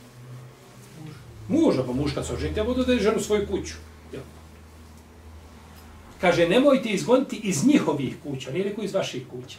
Muža, 1.49 1.83
pa 1.83 1.93
muška 1.93 2.25
se 2.25 2.33
oženiti, 2.33 2.61
a 2.61 2.65
da 2.65 2.93
je 2.93 2.99
ženu 2.99 3.21
svoju 3.21 3.47
kuću. 3.47 3.75
Ja. 4.13 4.21
Kaže, 6.21 6.49
nemojte 6.49 6.89
izgoniti 6.89 7.37
iz 7.37 7.67
njihovih 7.67 8.15
kuća, 8.23 8.51
nije 8.51 8.65
rekao 8.65 8.85
iz 8.85 8.95
vaših 8.95 9.23
kuća. 9.31 9.59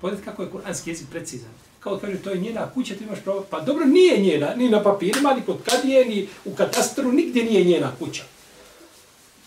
Pogledajte 0.00 0.30
kako 0.30 0.42
je 0.42 0.50
kuranski 0.50 0.90
jezik 0.90 1.08
precizan. 1.10 1.50
Kao 1.80 1.98
kaže, 1.98 2.16
to 2.16 2.30
je 2.30 2.40
njena 2.40 2.70
kuća, 2.74 2.94
ti 2.94 3.04
imaš 3.04 3.18
pravo. 3.24 3.46
Pa 3.50 3.60
dobro, 3.60 3.84
nije 3.84 4.18
njena, 4.18 4.54
ni 4.54 4.68
na 4.68 4.82
papirima, 4.82 5.34
ni 5.34 5.42
kod 5.42 5.62
kadije, 5.64 6.04
ni 6.04 6.28
u 6.44 6.54
katastru, 6.54 7.12
nigdje 7.12 7.44
nije 7.44 7.64
njena 7.64 7.92
kuća. 7.98 8.22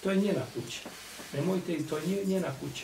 To 0.04 0.12
je 0.12 0.18
njena 0.18 0.42
kuća. 0.54 0.90
Nemojte, 1.34 1.78
to 1.90 1.98
je 1.98 2.26
njena 2.26 2.48
kuća. 2.62 2.84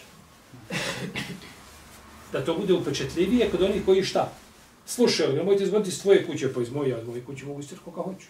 Da 2.32 2.46
to 2.46 2.58
bude 2.58 2.74
upečetljivije 2.74 3.50
kod 3.52 3.62
onih 3.62 3.86
koji 3.86 4.04
šta? 4.04 4.32
Slušaju, 4.86 5.36
nemojte 5.36 5.64
izgoniti 5.64 5.90
iz 5.90 6.02
tvoje 6.02 6.26
kuće, 6.28 6.54
pa 6.54 6.62
iz 6.62 6.72
moje, 6.72 7.00
iz 7.02 7.08
moje 7.08 7.26
kuće 7.26 7.46
mogu 7.46 7.60
istirati 7.60 7.86
koga 7.86 8.02
hoću. 8.02 8.28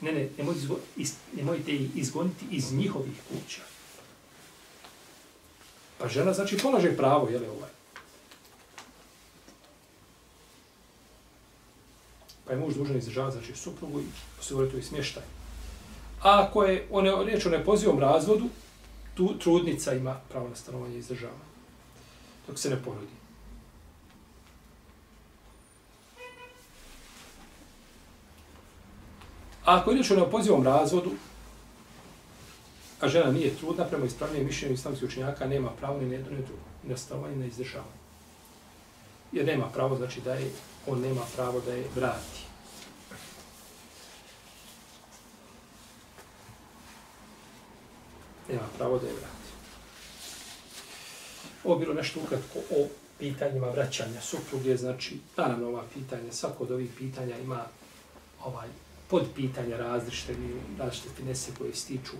Ne, 0.00 0.12
ne, 0.12 0.28
nemojte, 0.38 0.60
iz, 0.96 1.14
nemojte 1.36 1.72
ih 1.72 1.96
izgoniti 1.96 2.44
iz 2.50 2.72
njihovih 2.72 3.14
kuća. 3.28 3.62
Pa 5.98 6.08
žena 6.08 6.32
znači 6.32 6.58
polaže 6.58 6.96
pravo, 6.96 7.28
je 7.28 7.38
li 7.38 7.46
ovaj? 7.46 7.70
Pa 12.44 12.52
je 12.52 12.58
muž 12.58 12.74
dužan 12.74 12.96
izdržavati, 12.96 13.36
znači 13.36 13.60
suprugu 13.60 14.00
i 14.00 14.04
osigurati 14.40 14.78
i 14.78 14.82
smještaj. 14.82 15.22
A 16.22 16.46
ako 16.46 16.62
je 16.64 16.86
one, 16.90 17.24
riječ 17.24 17.46
o 17.46 17.50
nepozivom 17.50 17.98
razvodu, 17.98 18.48
tu 19.14 19.38
trudnica 19.38 19.94
ima 19.94 20.20
pravo 20.28 20.48
na 20.48 20.56
stanovanje 20.56 20.96
i 20.96 20.98
izdržavanje. 20.98 21.50
Dok 22.46 22.58
se 22.58 22.70
ne 22.70 22.82
porodi. 22.84 23.19
Ako 29.76 29.90
je 29.90 29.94
riječ 29.94 30.10
o 30.10 30.16
neopozivom 30.16 30.64
razvodu, 30.64 31.10
a 33.00 33.08
žena 33.08 33.32
nije 33.32 33.56
trudna, 33.56 33.84
prema 33.84 34.06
ispravljenju 34.06 34.46
mišljenju 34.46 34.74
islamskih 34.74 35.08
učenjaka, 35.08 35.46
nema 35.46 35.70
pravo 35.70 36.00
ni 36.00 36.06
na 36.06 36.14
jedno 36.14 36.30
ni 36.30 36.42
drugo, 36.42 36.62
ni 36.82 36.90
na 36.90 36.96
stavanje, 36.96 37.36
ni 37.36 37.40
na 37.40 37.46
izdržavanje. 37.46 38.00
Jer 39.32 39.46
nema 39.46 39.66
pravo, 39.66 39.96
znači 39.96 40.20
da 40.20 40.34
je, 40.34 40.50
on 40.86 41.00
nema 41.00 41.20
pravo 41.36 41.60
da 41.60 41.72
je 41.72 41.84
vrati. 41.94 42.40
Nema 48.48 48.68
pravo 48.78 48.98
da 48.98 49.06
je 49.06 49.12
vrati. 49.12 49.50
Ovo 51.64 51.78
bilo 51.78 51.94
nešto 51.94 52.20
ukratko 52.20 52.58
o 52.58 52.86
pitanjima 53.18 53.66
vraćanja 53.66 54.20
supruge, 54.20 54.76
znači, 54.76 55.20
naravno 55.36 55.68
ova 55.68 55.82
pitanja, 55.94 56.32
svako 56.32 56.64
od 56.64 56.70
ovih 56.70 56.90
pitanja 56.98 57.38
ima 57.38 57.64
ovaj 58.44 58.68
pod 59.10 59.26
pitanja 59.36 59.76
različite, 59.76 60.34
različite 60.78 61.14
finese 61.16 61.52
koje 61.58 61.74
stiču. 61.74 62.16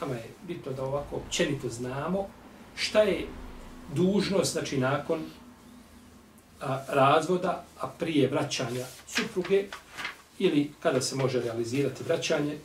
Nama 0.00 0.14
je 0.14 0.30
bitno 0.46 0.72
da 0.72 0.84
ovako 0.84 1.16
općenito 1.16 1.68
znamo 1.68 2.28
šta 2.76 3.02
je 3.02 3.26
dužnost, 3.94 4.52
znači 4.52 4.78
nakon 4.78 5.20
a, 6.60 6.84
razvoda, 6.88 7.64
a 7.80 7.88
prije 7.88 8.28
vraćanja 8.28 8.86
supruge, 9.06 9.64
ili 10.38 10.72
kada 10.82 11.00
se 11.00 11.16
može 11.16 11.40
realizirati 11.40 12.04
vraćanje, 12.04 12.58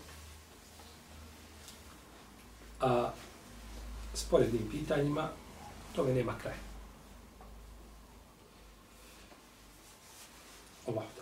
a 2.82 3.12
s 4.14 4.24
porednim 4.24 4.70
pitanjima, 4.72 5.30
tome 5.96 6.14
nema 6.14 6.34
kraja. 6.42 6.58
Allah 10.88 11.15